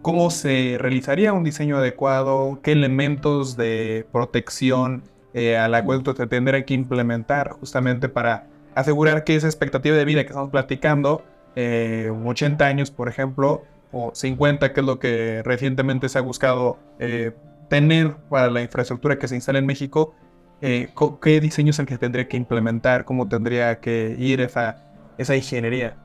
¿cómo 0.00 0.30
se 0.30 0.76
realizaría 0.78 1.32
un 1.32 1.44
diseño 1.44 1.76
adecuado? 1.76 2.58
¿Qué 2.62 2.72
elementos 2.72 3.56
de 3.56 4.06
protección 4.12 5.02
eh, 5.34 5.58
al 5.58 5.74
acueducto 5.74 6.14
se 6.14 6.26
tendría 6.26 6.64
que 6.64 6.74
implementar 6.74 7.50
justamente 7.50 8.08
para 8.08 8.46
asegurar 8.74 9.24
que 9.24 9.34
esa 9.34 9.46
expectativa 9.46 9.96
de 9.96 10.04
vida 10.04 10.22
que 10.22 10.28
estamos 10.28 10.50
platicando 10.50 11.24
80 11.56 12.64
eh, 12.64 12.68
años, 12.68 12.90
por 12.90 13.08
ejemplo, 13.08 13.62
o 13.92 14.10
50, 14.14 14.72
que 14.72 14.80
es 14.80 14.86
lo 14.86 14.98
que 14.98 15.42
recientemente 15.44 16.08
se 16.08 16.18
ha 16.18 16.22
buscado 16.22 16.78
eh, 16.98 17.32
tener 17.68 18.16
para 18.28 18.50
la 18.50 18.62
infraestructura 18.62 19.18
que 19.18 19.28
se 19.28 19.36
instala 19.36 19.58
en 19.58 19.66
México, 19.66 20.14
eh, 20.60 20.88
¿qué 21.22 21.40
diseño 21.40 21.70
es 21.70 21.78
el 21.78 21.86
que 21.86 21.98
tendría 21.98 22.26
que 22.28 22.36
implementar? 22.36 23.04
¿Cómo 23.04 23.28
tendría 23.28 23.80
que 23.80 24.16
ir 24.18 24.40
esa, 24.40 24.84
esa 25.18 25.36
ingeniería? 25.36 25.96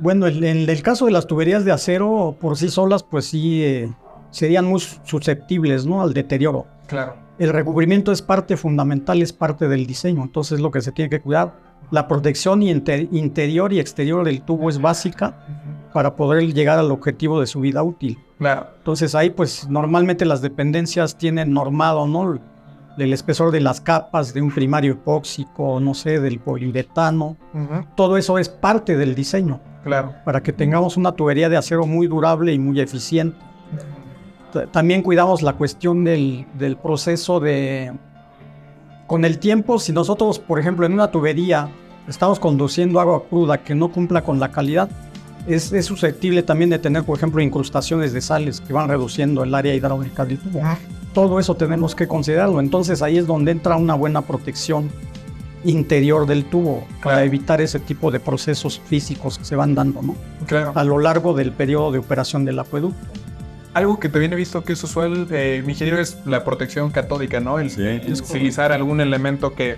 Bueno, 0.00 0.26
en 0.26 0.44
el, 0.44 0.82
caso 0.82 1.06
de 1.06 1.12
las 1.12 1.26
tuberías 1.26 1.64
de 1.64 1.72
acero 1.72 2.36
por 2.40 2.56
sí 2.56 2.68
solas, 2.68 3.02
pues 3.02 3.26
sí 3.26 3.92
serían 4.30 4.64
muy 4.64 4.80
susceptibles 4.80 5.86
¿no? 5.86 6.02
al 6.02 6.14
deterioro. 6.14 6.66
Claro. 6.86 7.16
El 7.38 7.50
recubrimiento 7.50 8.10
es 8.10 8.22
parte 8.22 8.56
fundamental, 8.56 9.22
es 9.22 9.32
parte 9.32 9.68
del 9.68 9.86
diseño, 9.86 10.22
entonces 10.22 10.60
lo 10.60 10.70
que 10.70 10.80
se 10.80 10.90
tiene 10.90 11.08
que 11.08 11.20
cuidar 11.20 11.54
la 11.90 12.06
protección 12.06 12.62
interior 12.62 13.72
y 13.72 13.80
exterior 13.80 14.24
del 14.24 14.42
tubo 14.42 14.68
es 14.68 14.80
básica 14.80 15.36
para 15.92 16.16
poder 16.16 16.52
llegar 16.52 16.78
al 16.78 16.90
objetivo 16.90 17.40
de 17.40 17.46
su 17.46 17.60
vida 17.60 17.82
útil. 17.82 18.18
Claro. 18.38 18.68
Entonces 18.78 19.14
ahí 19.14 19.30
pues 19.30 19.68
normalmente 19.68 20.24
las 20.24 20.42
dependencias 20.42 21.16
tienen 21.16 21.52
normado, 21.52 22.06
¿no? 22.06 22.38
El 22.98 23.12
espesor 23.12 23.52
de 23.52 23.60
las 23.60 23.80
capas 23.80 24.34
de 24.34 24.42
un 24.42 24.50
primario 24.50 24.92
epóxico, 24.92 25.80
no 25.80 25.94
sé, 25.94 26.20
del 26.20 26.40
poliuretano. 26.40 27.36
Todo 27.94 28.16
eso 28.16 28.38
es 28.38 28.48
parte 28.48 28.96
del 28.96 29.14
diseño. 29.14 29.60
Claro. 29.84 30.14
Para 30.24 30.42
que 30.42 30.52
tengamos 30.52 30.96
una 30.96 31.12
tubería 31.12 31.48
de 31.48 31.56
acero 31.56 31.86
muy 31.86 32.06
durable 32.06 32.52
y 32.52 32.58
muy 32.58 32.80
eficiente. 32.80 33.38
También 34.72 35.02
cuidamos 35.02 35.42
la 35.42 35.52
cuestión 35.54 36.04
del 36.04 36.78
proceso 36.82 37.38
de, 37.38 37.92
con 39.08 39.24
el 39.24 39.38
tiempo, 39.38 39.80
si 39.80 39.90
nosotros, 39.90 40.38
por 40.38 40.60
ejemplo, 40.60 40.84
en 40.84 40.92
una 40.92 41.10
tubería 41.10 41.70
estamos 42.06 42.38
conduciendo 42.38 43.00
agua 43.00 43.24
cruda 43.28 43.64
que 43.64 43.74
no 43.74 43.90
cumpla 43.90 44.22
con 44.22 44.38
la 44.38 44.52
calidad, 44.52 44.90
es, 45.46 45.72
es, 45.72 45.86
susceptible 45.86 46.42
también 46.42 46.68
de 46.68 46.78
tener, 46.78 47.04
por 47.04 47.16
ejemplo, 47.16 47.40
incrustaciones 47.40 48.12
de 48.12 48.20
sales 48.20 48.60
que 48.60 48.74
van 48.74 48.86
reduciendo 48.86 49.42
el 49.42 49.54
área 49.54 49.74
hidráulica 49.74 50.26
del 50.26 50.38
tubo. 50.38 50.60
Todo 51.14 51.40
eso 51.40 51.54
tenemos 51.54 51.94
que 51.94 52.06
considerarlo. 52.06 52.60
Entonces 52.60 53.00
ahí 53.00 53.16
es 53.16 53.26
donde 53.26 53.52
entra 53.52 53.76
una 53.76 53.94
buena 53.94 54.20
protección 54.20 54.90
interior 55.64 56.26
del 56.26 56.44
tubo 56.44 56.84
para 57.02 57.24
evitar 57.24 57.62
ese 57.62 57.80
tipo 57.80 58.10
de 58.10 58.20
procesos 58.20 58.78
físicos 58.78 59.38
que 59.38 59.44
se 59.46 59.56
van 59.56 59.74
dando 59.74 60.02
¿no? 60.02 60.16
Claro. 60.46 60.72
a 60.74 60.84
lo 60.84 60.98
largo 60.98 61.32
del 61.32 61.52
periodo 61.52 61.92
de 61.92 61.98
operación 61.98 62.44
del 62.44 62.58
acueducto. 62.58 63.06
Algo 63.78 64.00
que 64.00 64.08
también 64.08 64.32
he 64.32 64.36
visto 64.36 64.64
que 64.64 64.72
es 64.72 64.82
usual, 64.82 65.28
eh, 65.30 65.62
mi 65.64 65.72
ingeniero, 65.72 66.00
es 66.00 66.18
la 66.26 66.42
protección 66.44 66.90
catódica, 66.90 67.38
¿no? 67.40 67.58
El, 67.60 67.70
Sí. 67.70 68.00
utilizar 68.28 68.72
algún 68.72 69.00
elemento 69.00 69.54
que 69.54 69.76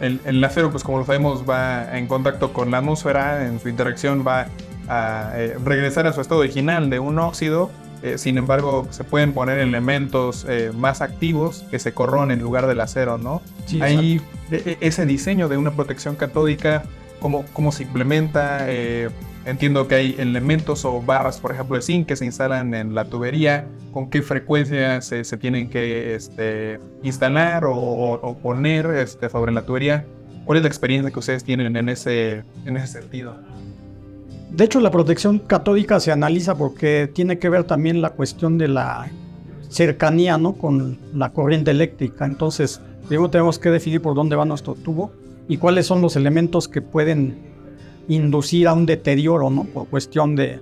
el, 0.00 0.20
el 0.24 0.42
acero, 0.42 0.70
pues 0.72 0.82
como 0.82 0.98
lo 0.98 1.04
sabemos, 1.04 1.44
va 1.48 1.96
en 1.96 2.08
contacto 2.08 2.52
con 2.52 2.70
la 2.72 2.78
atmósfera, 2.78 3.46
en 3.46 3.60
su 3.60 3.68
interacción 3.68 4.24
va 4.26 4.48
a 4.88 5.32
eh, 5.36 5.56
regresar 5.64 6.06
a 6.08 6.12
su 6.12 6.20
estado 6.20 6.40
original 6.40 6.90
de 6.90 6.98
un 6.98 7.18
óxido. 7.20 7.70
eh, 8.02 8.18
sin 8.18 8.36
embargo, 8.38 8.88
se 8.90 9.04
pueden 9.04 9.32
poner 9.32 9.58
elementos 9.60 10.44
eh, 10.48 10.72
más 10.74 11.00
activos 11.00 11.64
que 11.70 11.78
se 11.78 11.92
corroen 11.94 12.32
en 12.32 12.40
lugar 12.40 12.66
del 12.66 12.80
acero, 12.80 13.16
¿no? 13.18 13.40
Sí, 13.66 13.80
Ahí 13.80 14.20
e- 14.50 14.62
e- 14.72 14.78
ese 14.80 15.06
diseño 15.06 15.48
de 15.48 15.56
una 15.56 15.70
protección 15.70 16.16
catódica, 16.16 16.82
¿cómo, 17.20 17.44
cómo 17.52 17.70
se 17.70 17.84
implementa? 17.84 18.66
Entiendo 19.44 19.88
que 19.88 19.96
hay 19.96 20.14
elementos 20.18 20.84
o 20.84 21.02
barras, 21.02 21.40
por 21.40 21.50
ejemplo, 21.52 21.74
de 21.74 21.82
zinc 21.82 22.06
que 22.06 22.14
se 22.14 22.24
instalan 22.24 22.74
en 22.74 22.94
la 22.94 23.04
tubería. 23.06 23.66
¿Con 23.92 24.08
qué 24.08 24.22
frecuencia 24.22 25.00
se, 25.02 25.24
se 25.24 25.36
tienen 25.36 25.68
que 25.68 26.14
este, 26.14 26.78
instalar 27.02 27.64
o, 27.64 27.74
o- 27.74 28.14
o 28.20 28.36
poner 28.38 28.86
este, 28.86 29.28
sobre 29.28 29.50
la 29.52 29.66
tubería? 29.66 30.04
¿Cuál 30.44 30.58
es 30.58 30.62
la 30.62 30.68
experiencia 30.68 31.10
que 31.10 31.18
ustedes 31.18 31.42
tienen 31.42 31.76
en 31.76 31.88
ese, 31.88 32.44
en 32.64 32.76
ese 32.76 33.00
sentido? 33.00 33.36
De 34.50 34.64
hecho, 34.64 34.78
la 34.80 34.90
protección 34.92 35.40
catódica 35.40 35.98
se 35.98 36.12
analiza 36.12 36.54
porque 36.54 37.10
tiene 37.12 37.38
que 37.38 37.48
ver 37.48 37.64
también 37.64 38.00
la 38.00 38.10
cuestión 38.10 38.58
de 38.58 38.68
la 38.68 39.10
cercanía 39.70 40.38
¿no? 40.38 40.52
con 40.52 40.98
la 41.14 41.30
corriente 41.32 41.70
eléctrica. 41.72 42.26
Entonces, 42.26 42.80
primero 43.08 43.28
tenemos 43.30 43.58
que 43.58 43.70
definir 43.70 44.02
por 44.02 44.14
dónde 44.14 44.36
va 44.36 44.44
nuestro 44.44 44.74
tubo 44.74 45.10
y 45.48 45.56
cuáles 45.56 45.86
son 45.86 46.00
los 46.00 46.14
elementos 46.14 46.68
que 46.68 46.80
pueden 46.82 47.51
inducir 48.08 48.68
a 48.68 48.72
un 48.74 48.86
deterioro 48.86 49.50
¿no? 49.50 49.64
por 49.64 49.86
cuestión 49.88 50.34
de, 50.36 50.60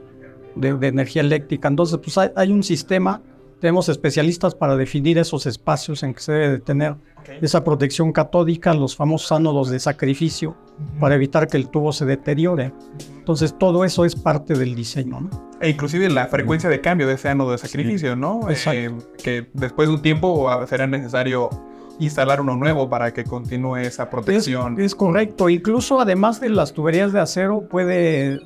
de- 0.55 0.75
de 0.75 0.87
energía 0.89 1.23
eléctrica. 1.23 1.69
Entonces, 1.69 1.99
pues 2.03 2.17
hay, 2.19 2.31
hay 2.37 2.53
un 2.53 2.63
sistema, 2.63 3.23
tenemos 3.61 3.89
especialistas 3.89 4.55
para 4.55 4.77
definir 4.77 5.19
esos 5.19 5.47
espacios 5.47 6.03
en 6.03 6.15
que 6.15 6.21
se 6.21 6.33
debe 6.33 6.49
de 6.51 6.59
tener 6.61 6.97
esa 7.43 7.63
protección 7.63 8.13
catódica, 8.13 8.73
los 8.75 8.97
famosos 8.97 9.31
ánodos 9.33 9.69
de 9.71 9.79
sacrificio, 9.79 10.57
para 10.99 11.15
evitar 11.15 11.47
que 11.47 11.59
el 11.59 11.69
tubo 11.69 11.93
se 11.93 12.07
deteriore. 12.07 12.73
Entonces 13.19 13.57
todo 13.59 13.85
eso 13.85 14.05
es 14.07 14.17
parte 14.17 14.55
del 14.55 14.75
diseño. 14.75 15.21
¿no? 15.21 15.31
E 15.61 15.69
inclusive 15.69 16.09
la 16.09 16.27
frecuencia 16.27 16.71
de 16.71 16.81
cambio 16.81 17.07
de 17.07 17.15
ese 17.15 17.29
ánodo 17.29 17.53
de 17.53 17.59
sacrificio, 17.59 18.17
¿no? 18.17 18.49
Exacto. 18.49 18.81
Eh, 18.81 18.93
que 19.23 19.47
después 19.53 19.89
de 19.89 19.95
un 19.95 20.03
tiempo 20.03 20.49
ah, 20.49 20.67
será 20.67 20.87
necesario 20.87 21.51
instalar 22.01 22.41
uno 22.41 22.57
nuevo 22.57 22.89
para 22.89 23.13
que 23.13 23.25
continúe 23.25 23.77
esa 23.77 24.05
Es, 24.05 24.09
protección. 24.09 24.81
es 24.81 24.95
correcto. 24.95 25.49
Incluso 25.49 26.01
además 26.01 26.41
de 26.41 26.49
las 26.51 26.73
tuberías 26.73 27.13
de 27.13 27.21
acero, 27.21 27.63
puede. 27.71 28.41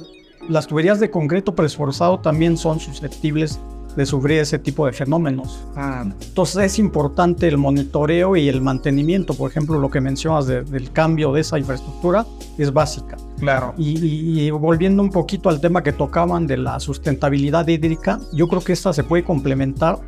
Las 0.49 0.67
tuberías 0.67 1.01
de 1.01 1.11
concreto 1.11 1.55
preesforzado 1.55 2.19
también 2.21 2.57
son 2.59 2.79
susceptibles 2.81 3.59
de 3.97 4.05
sufrir 4.07 4.41
ese 4.41 4.59
tipo 4.59 4.85
de 4.87 4.93
fenómenos. 4.93 5.65
Ah, 5.77 6.05
Entonces 6.05 6.65
es 6.65 6.79
importante 6.81 7.47
el 7.47 7.57
monitoreo 7.59 8.35
y 8.37 8.49
el 8.49 8.61
mantenimiento. 8.61 9.35
Por 9.35 9.49
ejemplo, 9.51 9.79
lo 9.79 9.89
que 9.89 10.01
mencionas 10.01 10.47
de- 10.49 10.63
del 10.65 10.91
cambio 10.91 11.33
de 11.33 11.41
esa 11.43 11.59
infraestructura 11.59 12.27
es 12.59 12.73
básica. 12.73 13.17
claro. 13.39 13.73
Y, 13.79 13.99
y- 14.05 14.41
y 14.47 14.51
volviendo 14.51 15.01
un 15.03 15.11
poquito 15.11 15.49
al 15.49 15.61
tema 15.61 15.83
que 15.83 15.93
tocaban 15.93 16.47
de 16.47 16.57
la 16.57 16.81
sustentabilidad 16.81 17.67
hídrica, 17.69 18.19
yo 18.33 18.49
creo 18.49 18.63
que 18.63 18.73
esta 18.73 18.93
se 18.93 19.05
puede 19.05 19.23
complementar 19.23 19.99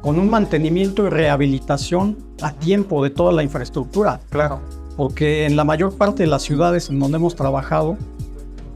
con 0.00 0.18
un 0.18 0.30
mantenimiento 0.30 1.06
y 1.06 1.10
rehabilitación 1.10 2.16
a 2.40 2.52
tiempo 2.52 3.02
de 3.02 3.10
toda 3.10 3.32
la 3.32 3.42
infraestructura, 3.42 4.20
Claro. 4.30 4.60
porque 4.96 5.44
en 5.46 5.56
la 5.56 5.64
mayor 5.64 5.94
parte 5.94 6.22
de 6.22 6.28
las 6.28 6.42
ciudades 6.42 6.88
en 6.90 6.98
donde 6.98 7.16
hemos 7.16 7.34
trabajado, 7.34 7.96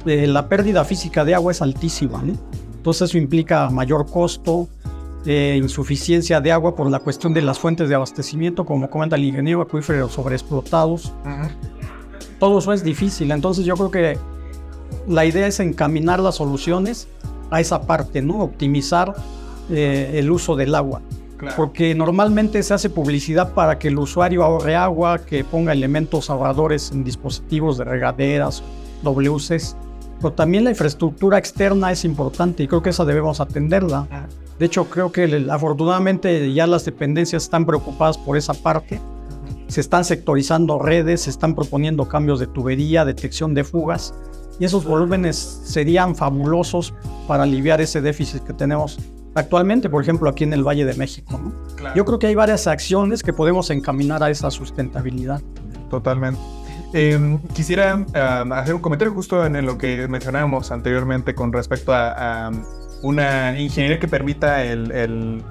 eh, 0.06 0.26
la 0.26 0.48
pérdida 0.48 0.84
física 0.84 1.24
de 1.24 1.34
agua 1.34 1.52
es 1.52 1.62
altísima. 1.62 2.22
¿no? 2.22 2.34
Entonces 2.76 3.10
eso 3.10 3.18
implica 3.18 3.70
mayor 3.70 4.06
costo, 4.10 4.68
eh, 5.24 5.56
insuficiencia 5.62 6.40
de 6.40 6.50
agua 6.50 6.74
por 6.74 6.90
la 6.90 6.98
cuestión 6.98 7.32
de 7.32 7.42
las 7.42 7.58
fuentes 7.60 7.88
de 7.88 7.94
abastecimiento, 7.94 8.64
como 8.66 8.90
comenta 8.90 9.14
el 9.14 9.22
ingeniero, 9.22 9.62
acuíferos 9.62 10.12
sobreexplotados, 10.12 11.12
todo 12.40 12.58
eso 12.58 12.72
es 12.72 12.82
difícil. 12.82 13.30
Entonces 13.30 13.64
yo 13.64 13.76
creo 13.76 13.90
que 13.92 14.18
la 15.06 15.24
idea 15.24 15.46
es 15.46 15.60
encaminar 15.60 16.18
las 16.18 16.34
soluciones 16.34 17.06
a 17.52 17.60
esa 17.60 17.82
parte, 17.82 18.20
¿no? 18.20 18.40
Optimizar 18.40 19.14
eh, 19.70 20.10
el 20.14 20.28
uso 20.30 20.56
del 20.56 20.74
agua. 20.74 21.00
Claro. 21.42 21.56
Porque 21.56 21.92
normalmente 21.92 22.62
se 22.62 22.72
hace 22.72 22.88
publicidad 22.88 23.52
para 23.52 23.76
que 23.76 23.88
el 23.88 23.98
usuario 23.98 24.44
ahorre 24.44 24.76
agua, 24.76 25.18
que 25.18 25.42
ponga 25.42 25.72
elementos 25.72 26.30
ahorradores 26.30 26.92
en 26.92 27.02
dispositivos 27.02 27.78
de 27.78 27.82
regaderas, 27.82 28.62
WCs. 29.02 29.74
Pero 30.18 30.32
también 30.34 30.62
la 30.62 30.70
infraestructura 30.70 31.38
externa 31.38 31.90
es 31.90 32.04
importante 32.04 32.62
y 32.62 32.68
creo 32.68 32.80
que 32.80 32.90
esa 32.90 33.04
debemos 33.04 33.40
atenderla. 33.40 34.28
De 34.56 34.66
hecho, 34.66 34.84
creo 34.84 35.10
que 35.10 35.48
afortunadamente 35.50 36.52
ya 36.52 36.68
las 36.68 36.84
dependencias 36.84 37.42
están 37.42 37.66
preocupadas 37.66 38.16
por 38.18 38.36
esa 38.36 38.54
parte. 38.54 39.00
Se 39.66 39.80
están 39.80 40.04
sectorizando 40.04 40.78
redes, 40.78 41.22
se 41.22 41.30
están 41.30 41.56
proponiendo 41.56 42.06
cambios 42.06 42.38
de 42.38 42.46
tubería, 42.46 43.04
detección 43.04 43.52
de 43.52 43.64
fugas. 43.64 44.14
Y 44.60 44.64
esos 44.64 44.84
volúmenes 44.84 45.36
serían 45.64 46.14
fabulosos 46.14 46.94
para 47.26 47.42
aliviar 47.42 47.80
ese 47.80 48.00
déficit 48.00 48.44
que 48.44 48.52
tenemos 48.52 49.00
actualmente, 49.34 49.88
por 49.88 50.02
ejemplo, 50.02 50.28
aquí 50.28 50.44
en 50.44 50.52
el 50.52 50.62
Valle 50.66 50.84
de 50.84 50.94
México. 50.94 51.40
¿no? 51.42 51.52
Claro. 51.76 51.94
Yo 51.96 52.04
creo 52.04 52.18
que 52.18 52.26
hay 52.26 52.34
varias 52.34 52.66
acciones 52.66 53.22
que 53.22 53.32
podemos 53.32 53.70
encaminar 53.70 54.22
a 54.22 54.30
esa 54.30 54.50
sustentabilidad. 54.50 55.40
Totalmente. 55.90 56.40
Eh, 56.94 57.38
quisiera 57.54 58.04
hacer 58.52 58.74
un 58.74 58.82
comentario 58.82 59.14
justo 59.14 59.46
en, 59.46 59.56
en 59.56 59.64
lo 59.64 59.78
que 59.78 60.06
mencionábamos 60.08 60.70
anteriormente 60.70 61.34
con 61.34 61.52
respecto 61.52 61.94
a, 61.94 62.48
a 62.48 62.50
una 63.02 63.58
ingeniería 63.58 63.98
que 63.98 64.08
permita 64.08 64.62
el, 64.62 64.92
el 64.92 65.42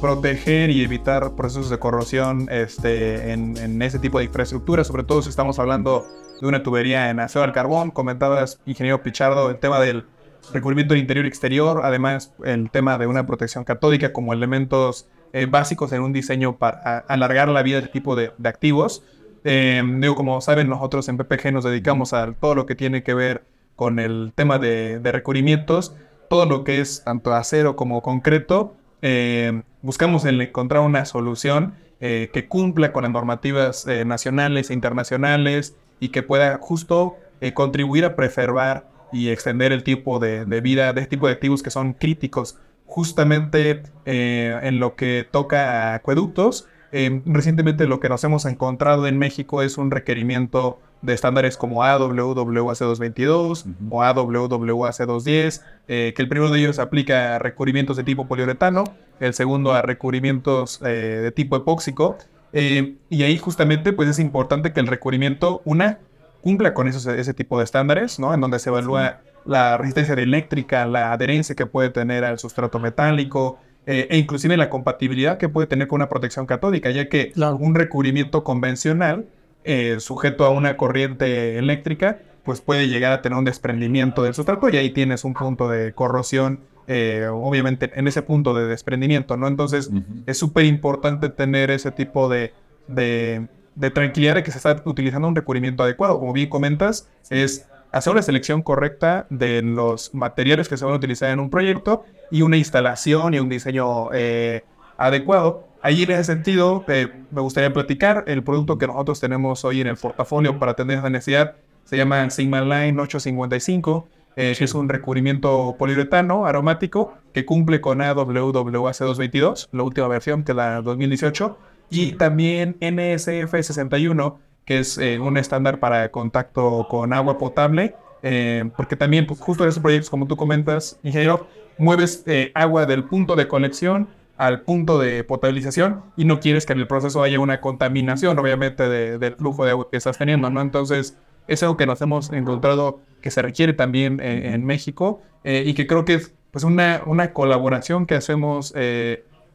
proteger 0.00 0.70
y 0.70 0.82
evitar 0.82 1.32
procesos 1.36 1.70
de 1.70 1.78
corrosión 1.78 2.48
este, 2.50 3.32
en, 3.32 3.56
en 3.56 3.80
ese 3.82 3.98
tipo 3.98 4.18
de 4.18 4.24
infraestructura, 4.24 4.82
sobre 4.84 5.04
todo 5.04 5.22
si 5.22 5.28
estamos 5.28 5.58
hablando 5.58 6.06
de 6.40 6.46
una 6.46 6.62
tubería 6.62 7.10
en 7.10 7.20
acero 7.20 7.44
al 7.44 7.52
carbón. 7.52 7.90
Comentabas, 7.90 8.60
ingeniero 8.66 9.02
Pichardo, 9.02 9.50
el 9.50 9.58
tema 9.58 9.80
del 9.80 10.04
recubrimiento 10.52 10.94
del 10.94 11.00
interior 11.02 11.24
y 11.26 11.28
exterior, 11.28 11.80
además 11.84 12.34
el 12.44 12.70
tema 12.70 12.98
de 12.98 13.06
una 13.06 13.26
protección 13.26 13.64
catódica 13.64 14.12
como 14.12 14.32
elementos 14.32 15.08
eh, 15.32 15.46
básicos 15.46 15.92
en 15.92 16.02
un 16.02 16.12
diseño 16.12 16.56
para 16.56 16.98
alargar 17.08 17.48
la 17.48 17.62
vida 17.62 17.76
de 17.76 17.82
este 17.86 17.92
tipo 17.92 18.16
de, 18.16 18.32
de 18.38 18.48
activos. 18.48 19.02
Eh, 19.44 19.82
digo, 19.98 20.14
como 20.14 20.40
saben, 20.40 20.68
nosotros 20.68 21.08
en 21.08 21.16
PPG 21.16 21.52
nos 21.52 21.64
dedicamos 21.64 22.12
a 22.12 22.32
todo 22.32 22.54
lo 22.54 22.66
que 22.66 22.74
tiene 22.74 23.02
que 23.02 23.14
ver 23.14 23.44
con 23.76 23.98
el 23.98 24.32
tema 24.34 24.58
de, 24.58 24.98
de 24.98 25.12
recubrimientos, 25.12 25.94
todo 26.28 26.46
lo 26.46 26.64
que 26.64 26.80
es 26.80 27.04
tanto 27.04 27.32
acero 27.34 27.76
como 27.76 28.02
concreto. 28.02 28.74
eh, 29.02 29.62
buscamos 29.82 30.24
el 30.24 30.40
encontrar 30.40 30.82
una 30.82 31.04
solución 31.04 31.74
eh, 32.00 32.30
que 32.32 32.46
cumpla 32.46 32.92
con 32.92 33.02
las 33.02 33.12
normativas 33.12 33.86
eh, 33.86 34.04
nacionales 34.04 34.70
e 34.70 34.74
internacionales 34.74 35.74
y 36.00 36.10
que 36.10 36.22
pueda 36.22 36.58
justo 36.58 37.16
eh, 37.40 37.54
contribuir 37.54 38.04
a 38.04 38.14
preservar 38.14 38.88
y 39.12 39.28
extender 39.28 39.72
el 39.72 39.82
tipo 39.82 40.18
de, 40.18 40.44
de 40.44 40.60
vida 40.60 40.92
de 40.92 41.00
este 41.02 41.10
tipo 41.10 41.26
de 41.26 41.34
activos 41.34 41.62
que 41.62 41.70
son 41.70 41.94
críticos 41.94 42.58
justamente 42.86 43.82
eh, 44.06 44.58
en 44.62 44.80
lo 44.80 44.96
que 44.96 45.26
toca 45.30 45.92
a 45.92 45.94
acueductos. 45.94 46.68
Eh, 46.90 47.20
recientemente 47.26 47.86
lo 47.86 48.00
que 48.00 48.08
nos 48.08 48.24
hemos 48.24 48.46
encontrado 48.46 49.06
en 49.06 49.18
México 49.18 49.62
es 49.62 49.76
un 49.76 49.90
requerimiento 49.90 50.80
de 51.02 51.12
estándares 51.12 51.58
como 51.58 51.84
AWWAC222 51.84 53.66
o 53.90 54.02
AWWAC210, 54.02 55.62
eh, 55.86 56.14
que 56.16 56.22
el 56.22 56.28
primero 56.28 56.50
de 56.50 56.60
ellos 56.60 56.78
aplica 56.78 57.36
a 57.36 57.38
recubrimientos 57.38 57.98
de 57.98 58.04
tipo 58.04 58.26
poliuretano, 58.26 58.84
el 59.20 59.34
segundo 59.34 59.74
a 59.74 59.82
recubrimientos 59.82 60.80
eh, 60.82 60.88
de 60.88 61.30
tipo 61.30 61.56
epóxico, 61.56 62.16
y 62.50 63.22
ahí 63.22 63.36
justamente 63.36 63.92
pues 63.92 64.08
es 64.08 64.18
importante 64.18 64.72
que 64.72 64.80
el 64.80 64.86
recubrimiento, 64.86 65.60
una, 65.66 65.98
cumpla 66.40 66.74
con 66.74 66.88
esos, 66.88 67.06
ese 67.06 67.34
tipo 67.34 67.58
de 67.58 67.64
estándares, 67.64 68.18
¿no? 68.18 68.32
En 68.34 68.40
donde 68.40 68.58
se 68.58 68.70
evalúa 68.70 69.20
la 69.44 69.76
resistencia 69.76 70.14
eléctrica, 70.14 70.86
la 70.86 71.12
adherencia 71.12 71.54
que 71.54 71.66
puede 71.66 71.90
tener 71.90 72.24
al 72.24 72.38
sustrato 72.38 72.78
metálico, 72.78 73.58
eh, 73.86 74.06
e 74.10 74.18
inclusive 74.18 74.56
la 74.56 74.68
compatibilidad 74.68 75.38
que 75.38 75.48
puede 75.48 75.66
tener 75.66 75.88
con 75.88 75.96
una 75.96 76.10
protección 76.10 76.44
catódica, 76.44 76.90
ya 76.90 77.08
que 77.08 77.32
Claro. 77.32 77.56
un 77.56 77.74
recubrimiento 77.74 78.44
convencional, 78.44 79.26
eh, 79.64 79.96
sujeto 80.00 80.44
a 80.44 80.50
una 80.50 80.76
corriente 80.76 81.58
eléctrica, 81.58 82.18
pues 82.44 82.60
puede 82.60 82.88
llegar 82.88 83.12
a 83.12 83.22
tener 83.22 83.38
un 83.38 83.44
desprendimiento 83.44 84.22
del 84.22 84.34
sustrato 84.34 84.68
y 84.68 84.76
ahí 84.76 84.90
tienes 84.90 85.24
un 85.24 85.34
punto 85.34 85.68
de 85.68 85.92
corrosión, 85.94 86.60
eh, 86.86 87.26
obviamente 87.30 87.90
en 87.94 88.08
ese 88.08 88.22
punto 88.22 88.54
de 88.54 88.66
desprendimiento, 88.66 89.36
¿no? 89.36 89.48
Entonces 89.48 89.90
es 90.26 90.38
súper 90.38 90.64
importante 90.64 91.28
tener 91.28 91.70
ese 91.70 91.90
tipo 91.90 92.28
de, 92.28 92.52
de, 92.86 93.48
de 93.78 93.90
tranquilidad 93.90 94.34
de 94.34 94.42
que 94.42 94.50
se 94.50 94.58
está 94.58 94.82
utilizando 94.84 95.28
un 95.28 95.36
recubrimiento 95.36 95.84
adecuado. 95.84 96.18
Como 96.18 96.32
bien 96.32 96.48
comentas, 96.48 97.08
es 97.30 97.68
hacer 97.92 98.12
una 98.12 98.22
selección 98.22 98.62
correcta 98.62 99.26
de 99.30 99.62
los 99.62 100.14
materiales 100.14 100.68
que 100.68 100.76
se 100.76 100.84
van 100.84 100.94
a 100.94 100.96
utilizar 100.96 101.30
en 101.30 101.38
un 101.38 101.48
proyecto 101.48 102.04
y 102.30 102.42
una 102.42 102.56
instalación 102.56 103.34
y 103.34 103.38
un 103.38 103.48
diseño 103.48 104.12
eh, 104.12 104.64
adecuado. 104.96 105.68
Ahí 105.80 106.02
en 106.02 106.10
ese 106.10 106.24
sentido, 106.24 106.84
eh, 106.88 107.08
me 107.30 107.40
gustaría 107.40 107.72
platicar 107.72 108.24
el 108.26 108.42
producto 108.42 108.78
que 108.78 108.88
nosotros 108.88 109.20
tenemos 109.20 109.64
hoy 109.64 109.80
en 109.80 109.86
el 109.86 109.96
portafolio 109.96 110.58
para 110.58 110.72
atender 110.72 110.98
esa 110.98 111.08
necesidad. 111.08 111.54
Se 111.84 111.96
llama 111.96 112.28
Sigma 112.30 112.60
Line 112.60 113.00
855. 113.00 114.08
Eh, 114.34 114.56
es 114.58 114.74
un 114.74 114.88
recubrimiento 114.88 115.76
poliuretano 115.78 116.46
aromático 116.46 117.14
que 117.32 117.44
cumple 117.44 117.80
con 117.80 118.02
AWWAC 118.02 118.98
222, 118.98 119.68
la 119.72 119.82
última 119.82 120.08
versión 120.08 120.44
que 120.44 120.52
es 120.52 120.56
la 120.56 120.80
2018, 120.82 121.58
y 121.90 122.12
también 122.12 122.76
NSF 122.80 123.50
61, 123.50 124.38
que 124.64 124.80
es 124.80 124.98
eh, 124.98 125.18
un 125.18 125.36
estándar 125.36 125.80
para 125.80 126.10
contacto 126.10 126.86
con 126.90 127.12
agua 127.12 127.38
potable, 127.38 127.94
eh, 128.22 128.70
porque 128.76 128.96
también 128.96 129.26
pues, 129.26 129.40
justo 129.40 129.64
en 129.64 129.70
esos 129.70 129.82
proyectos, 129.82 130.10
como 130.10 130.26
tú 130.26 130.36
comentas, 130.36 130.98
ingeniero, 131.02 131.46
mueves 131.78 132.24
eh, 132.26 132.52
agua 132.54 132.84
del 132.84 133.04
punto 133.04 133.36
de 133.36 133.48
conexión 133.48 134.08
al 134.36 134.60
punto 134.62 134.98
de 134.98 135.24
potabilización 135.24 136.02
y 136.16 136.24
no 136.24 136.38
quieres 136.38 136.66
que 136.66 136.72
en 136.72 136.80
el 136.80 136.86
proceso 136.86 137.22
haya 137.22 137.40
una 137.40 137.60
contaminación, 137.60 138.38
obviamente, 138.38 138.88
del 138.88 139.34
flujo 139.34 139.64
de 139.64 139.72
agua 139.72 139.88
que 139.90 139.96
estás 139.96 140.18
teniendo, 140.18 140.48
¿no? 140.48 140.60
Entonces, 140.60 141.16
es 141.48 141.62
algo 141.62 141.76
que 141.76 141.86
nos 141.86 142.00
hemos 142.02 142.32
encontrado 142.32 143.00
que 143.20 143.32
se 143.32 143.42
requiere 143.42 143.72
también 143.72 144.20
en 144.20 144.64
México 144.64 145.22
y 145.42 145.74
que 145.74 145.88
creo 145.88 146.04
que 146.04 146.14
es 146.14 146.34
pues 146.52 146.62
una, 146.62 147.02
una 147.06 147.32
colaboración 147.32 148.06
que 148.06 148.14
hacemos 148.14 148.72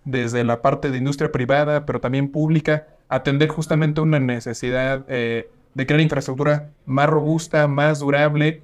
desde 0.06 0.44
la 0.44 0.62
parte 0.62 0.92
de 0.92 0.98
industria 0.98 1.32
privada, 1.32 1.86
pero 1.86 2.00
también 2.00 2.30
pública, 2.30 2.88
atender 3.10 3.50
justamente 3.50 4.02
una 4.02 4.20
necesidad 4.20 5.06
eh, 5.08 5.50
de 5.74 5.86
crear 5.86 6.02
infraestructura 6.02 6.72
más 6.86 7.10
robusta, 7.10 7.68
más 7.68 8.00
durable, 8.00 8.62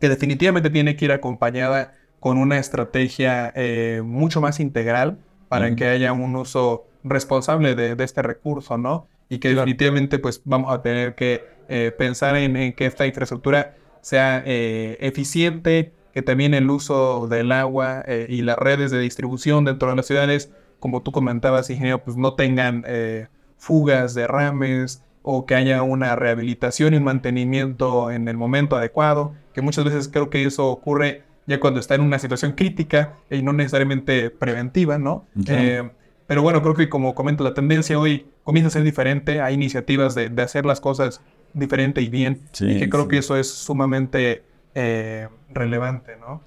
que 0.00 0.08
definitivamente 0.08 0.70
tiene 0.70 0.96
que 0.96 1.04
ir 1.04 1.12
acompañada 1.12 1.92
con 2.20 2.38
una 2.38 2.58
estrategia 2.58 3.52
eh, 3.54 4.02
mucho 4.04 4.40
más 4.40 4.60
integral 4.60 5.18
para 5.48 5.76
que 5.76 5.86
haya 5.86 6.12
un 6.12 6.34
uso 6.34 6.86
responsable 7.04 7.76
de, 7.76 8.02
este 8.02 8.22
recurso, 8.22 8.76
¿no? 8.76 9.06
Y 9.28 9.38
que 9.38 9.54
definitivamente 9.54 10.18
pues 10.18 10.40
vamos 10.44 10.72
a 10.72 10.82
tener 10.82 11.14
que 11.14 11.44
eh, 11.68 11.92
pensar 11.96 12.36
en, 12.36 12.72
que 12.72 12.86
esta 12.86 13.06
infraestructura 13.06 13.76
sea 14.00 14.42
eficiente, 14.44 15.92
que 16.14 16.22
también 16.22 16.54
el 16.54 16.70
uso 16.70 17.28
del 17.28 17.52
agua 17.52 18.04
y 18.28 18.40
las 18.42 18.56
redes 18.56 18.90
de 18.90 19.00
distribución 19.00 19.66
dentro 19.66 19.90
de 19.90 19.96
las 19.96 20.06
ciudades, 20.06 20.50
como 20.80 21.02
tú 21.02 21.12
comentabas, 21.12 21.68
ingeniero, 21.68 22.02
pues 22.02 22.16
no 22.16 22.34
tengan 22.34 22.84
fugas, 23.58 24.14
derrames 24.14 25.02
o 25.22 25.46
que 25.46 25.54
haya 25.54 25.82
una 25.82 26.14
rehabilitación 26.16 26.94
y 26.94 26.98
un 26.98 27.04
mantenimiento 27.04 28.10
en 28.10 28.28
el 28.28 28.36
momento 28.36 28.76
adecuado, 28.76 29.34
que 29.54 29.62
muchas 29.62 29.84
veces 29.84 30.08
creo 30.08 30.28
que 30.28 30.44
eso 30.44 30.68
ocurre 30.68 31.22
ya 31.46 31.60
cuando 31.60 31.80
está 31.80 31.94
en 31.94 32.02
una 32.02 32.18
situación 32.18 32.52
crítica 32.52 33.14
y 33.30 33.42
no 33.42 33.54
necesariamente 33.54 34.30
preventiva, 34.30 34.98
¿no? 34.98 35.26
Eh, 35.46 35.90
pero 36.26 36.42
bueno, 36.42 36.62
creo 36.62 36.74
que 36.74 36.90
como 36.90 37.14
comento, 37.14 37.42
la 37.42 37.54
tendencia 37.54 37.98
hoy 37.98 38.26
comienza 38.44 38.68
a 38.68 38.70
ser 38.70 38.82
diferente, 38.82 39.40
hay 39.40 39.54
iniciativas 39.54 40.14
de, 40.14 40.30
hacer 40.42 40.66
las 40.66 40.80
cosas 40.80 41.22
diferente 41.54 42.02
y 42.02 42.08
bien, 42.08 42.42
y 42.60 42.78
que 42.78 42.88
creo 42.88 43.08
que 43.08 43.18
eso 43.18 43.36
es 43.36 43.50
sumamente 43.50 44.42
eh, 44.74 45.28
relevante, 45.50 46.16
¿no? 46.16 46.42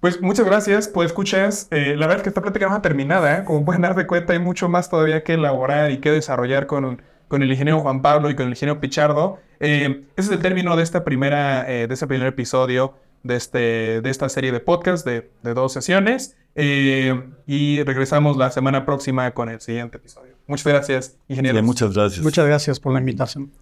Pues 0.00 0.20
muchas 0.20 0.46
gracias 0.46 0.88
por 0.88 1.06
escuchas. 1.06 1.68
Eh, 1.70 1.94
la 1.96 2.06
verdad 2.06 2.16
es 2.16 2.22
que 2.24 2.28
esta 2.30 2.42
plática 2.42 2.68
no 2.68 2.74
ha 2.74 2.82
terminado. 2.82 3.28
¿eh? 3.28 3.44
Como 3.44 3.64
pueden 3.64 3.82
dar 3.82 3.94
de 3.94 4.06
cuenta, 4.06 4.32
hay 4.32 4.40
mucho 4.40 4.68
más 4.68 4.90
todavía 4.90 5.22
que 5.22 5.34
elaborar 5.34 5.92
y 5.92 5.98
que 5.98 6.10
desarrollar 6.10 6.66
con, 6.66 7.00
con 7.28 7.42
el 7.42 7.50
ingeniero 7.50 7.78
Juan 7.80 8.02
Pablo 8.02 8.28
y 8.28 8.34
con 8.34 8.46
el 8.46 8.52
ingeniero 8.52 8.80
Pichardo. 8.80 9.38
Eh, 9.60 10.04
ese 10.16 10.30
es 10.30 10.32
el 10.32 10.42
término 10.42 10.74
de 10.74 10.82
esta 10.82 11.04
primera, 11.04 11.62
de 11.62 11.86
este 11.88 12.08
primer 12.08 12.26
episodio 12.26 12.94
de, 13.22 13.36
este, 13.36 14.00
de 14.00 14.10
esta 14.10 14.28
serie 14.28 14.50
de 14.50 14.58
podcast 14.58 15.06
de, 15.06 15.30
de 15.44 15.54
dos 15.54 15.72
sesiones. 15.72 16.36
y 16.56 17.82
regresamos 17.84 18.36
la 18.36 18.50
semana 18.50 18.84
próxima 18.84 19.30
con 19.30 19.50
el 19.50 19.60
siguiente 19.60 19.98
episodio. 19.98 20.34
Muchas 20.48 20.66
gracias, 20.66 21.16
ingeniero. 21.28 21.62
muchas 21.62 21.94
gracias. 21.94 22.24
Muchas 22.24 22.44
gracias 22.44 22.80
por 22.80 22.92
la 22.92 22.98
invitación. 22.98 23.52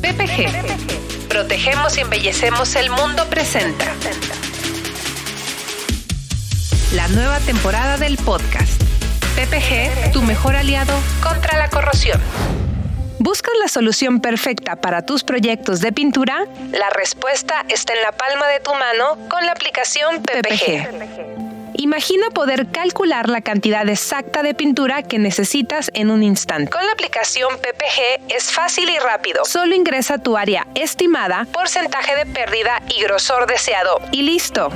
PPG. 0.00 0.95
Protegemos 1.36 1.98
y 1.98 2.00
embellecemos 2.00 2.76
el 2.76 2.88
mundo 2.88 3.26
presenta 3.28 3.84
la 6.94 7.08
nueva 7.08 7.40
temporada 7.40 7.98
del 7.98 8.16
podcast. 8.16 8.82
PPG, 9.34 10.12
tu 10.12 10.22
mejor 10.22 10.56
aliado 10.56 10.98
contra 11.22 11.58
la 11.58 11.68
corrosión. 11.68 12.18
¿Buscas 13.18 13.52
la 13.60 13.68
solución 13.68 14.22
perfecta 14.22 14.76
para 14.76 15.04
tus 15.04 15.24
proyectos 15.24 15.82
de 15.82 15.92
pintura? 15.92 16.46
La 16.72 16.88
respuesta 16.88 17.66
está 17.68 17.92
en 17.92 18.00
la 18.00 18.12
palma 18.12 18.46
de 18.46 18.60
tu 18.60 18.72
mano 18.72 19.28
con 19.28 19.44
la 19.44 19.52
aplicación 19.52 20.22
PPG. 20.22 21.55
Imagina 21.74 22.30
poder 22.30 22.66
calcular 22.68 23.28
la 23.28 23.40
cantidad 23.40 23.88
exacta 23.88 24.42
de 24.42 24.54
pintura 24.54 25.02
que 25.02 25.18
necesitas 25.18 25.90
en 25.94 26.10
un 26.10 26.22
instante. 26.22 26.70
Con 26.70 26.84
la 26.84 26.92
aplicación 26.92 27.50
PPG 27.58 28.34
es 28.34 28.50
fácil 28.50 28.88
y 28.88 28.98
rápido. 28.98 29.44
Solo 29.44 29.74
ingresa 29.74 30.18
tu 30.18 30.36
área 30.36 30.66
estimada, 30.74 31.46
porcentaje 31.52 32.16
de 32.16 32.26
pérdida 32.26 32.82
y 32.88 33.02
grosor 33.02 33.46
deseado 33.46 34.00
y 34.12 34.22
listo. 34.22 34.68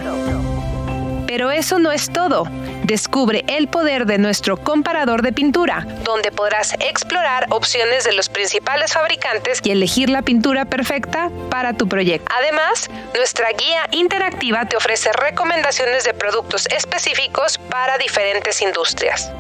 Pero 1.27 1.51
eso 1.51 1.79
no 1.79 1.93
es 1.93 2.11
todo. 2.11 2.45
Descubre 2.91 3.45
el 3.47 3.69
poder 3.69 4.05
de 4.05 4.19
nuestro 4.19 4.57
comparador 4.57 5.23
de 5.23 5.33
pintura, 5.33 5.87
donde 6.03 6.33
podrás 6.33 6.73
explorar 6.81 7.47
opciones 7.51 8.03
de 8.03 8.13
los 8.13 8.29
principales 8.29 8.95
fabricantes 8.95 9.61
y 9.63 9.71
elegir 9.71 10.11
la 10.11 10.23
pintura 10.23 10.65
perfecta 10.65 11.31
para 11.51 11.73
tu 11.73 11.89
proyecto. 11.89 12.27
Además, 12.37 12.91
nuestra 13.15 13.53
guía 13.53 13.87
interactiva 13.93 14.65
te 14.65 14.77
ofrece 14.77 15.13
recomendaciones 15.13 16.03
de 16.03 16.15
productos 16.15 16.67
específicos 16.77 17.59
para 17.59 17.97
diferentes 17.97 18.61
industrias. 18.61 19.31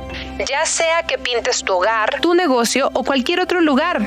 Ya 0.49 0.65
sea 0.65 1.03
que 1.03 1.19
pintes 1.19 1.65
tu 1.65 1.73
hogar, 1.73 2.21
tu 2.21 2.35
negocio 2.35 2.89
o 2.93 3.03
cualquier 3.03 3.41
otro 3.41 3.61
lugar, 3.61 4.01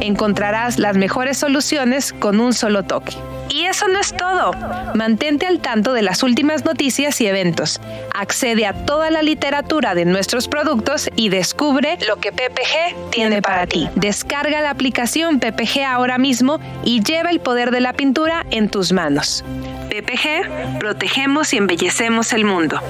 encontrarás 0.00 0.78
las 0.78 0.96
mejores 0.96 1.36
soluciones 1.36 2.14
con 2.14 2.40
un 2.40 2.54
solo 2.54 2.82
toque. 2.82 3.12
Y 3.52 3.66
eso 3.66 3.86
no 3.86 4.00
es 4.00 4.16
todo. 4.16 4.52
Mantente 4.94 5.46
al 5.46 5.60
tanto 5.60 5.92
de 5.92 6.00
las 6.00 6.22
últimas 6.22 6.64
noticias 6.64 7.20
y 7.20 7.26
eventos. 7.26 7.80
Accede 8.14 8.64
a 8.64 8.72
toda 8.86 9.10
la 9.10 9.20
literatura 9.20 9.94
de 9.94 10.06
nuestros 10.06 10.48
productos 10.48 11.10
y 11.16 11.28
descubre 11.28 11.98
lo 12.08 12.16
que 12.16 12.32
PPG 12.32 13.10
tiene 13.10 13.42
para 13.42 13.66
ti. 13.66 13.90
Descarga 13.94 14.62
la 14.62 14.70
aplicación 14.70 15.38
PPG 15.38 15.84
ahora 15.86 16.16
mismo 16.16 16.60
y 16.82 17.02
lleva 17.02 17.30
el 17.30 17.40
poder 17.40 17.72
de 17.72 17.80
la 17.80 17.92
pintura 17.92 18.46
en 18.50 18.70
tus 18.70 18.92
manos. 18.92 19.44
PPG, 19.90 20.78
protegemos 20.78 21.52
y 21.52 21.58
embellecemos 21.58 22.32
el 22.32 22.46
mundo. 22.46 22.80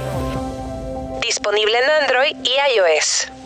Disponible 1.23 1.77
en 1.77 2.05
Android 2.05 2.37
y 2.45 2.77
iOS. 2.77 3.42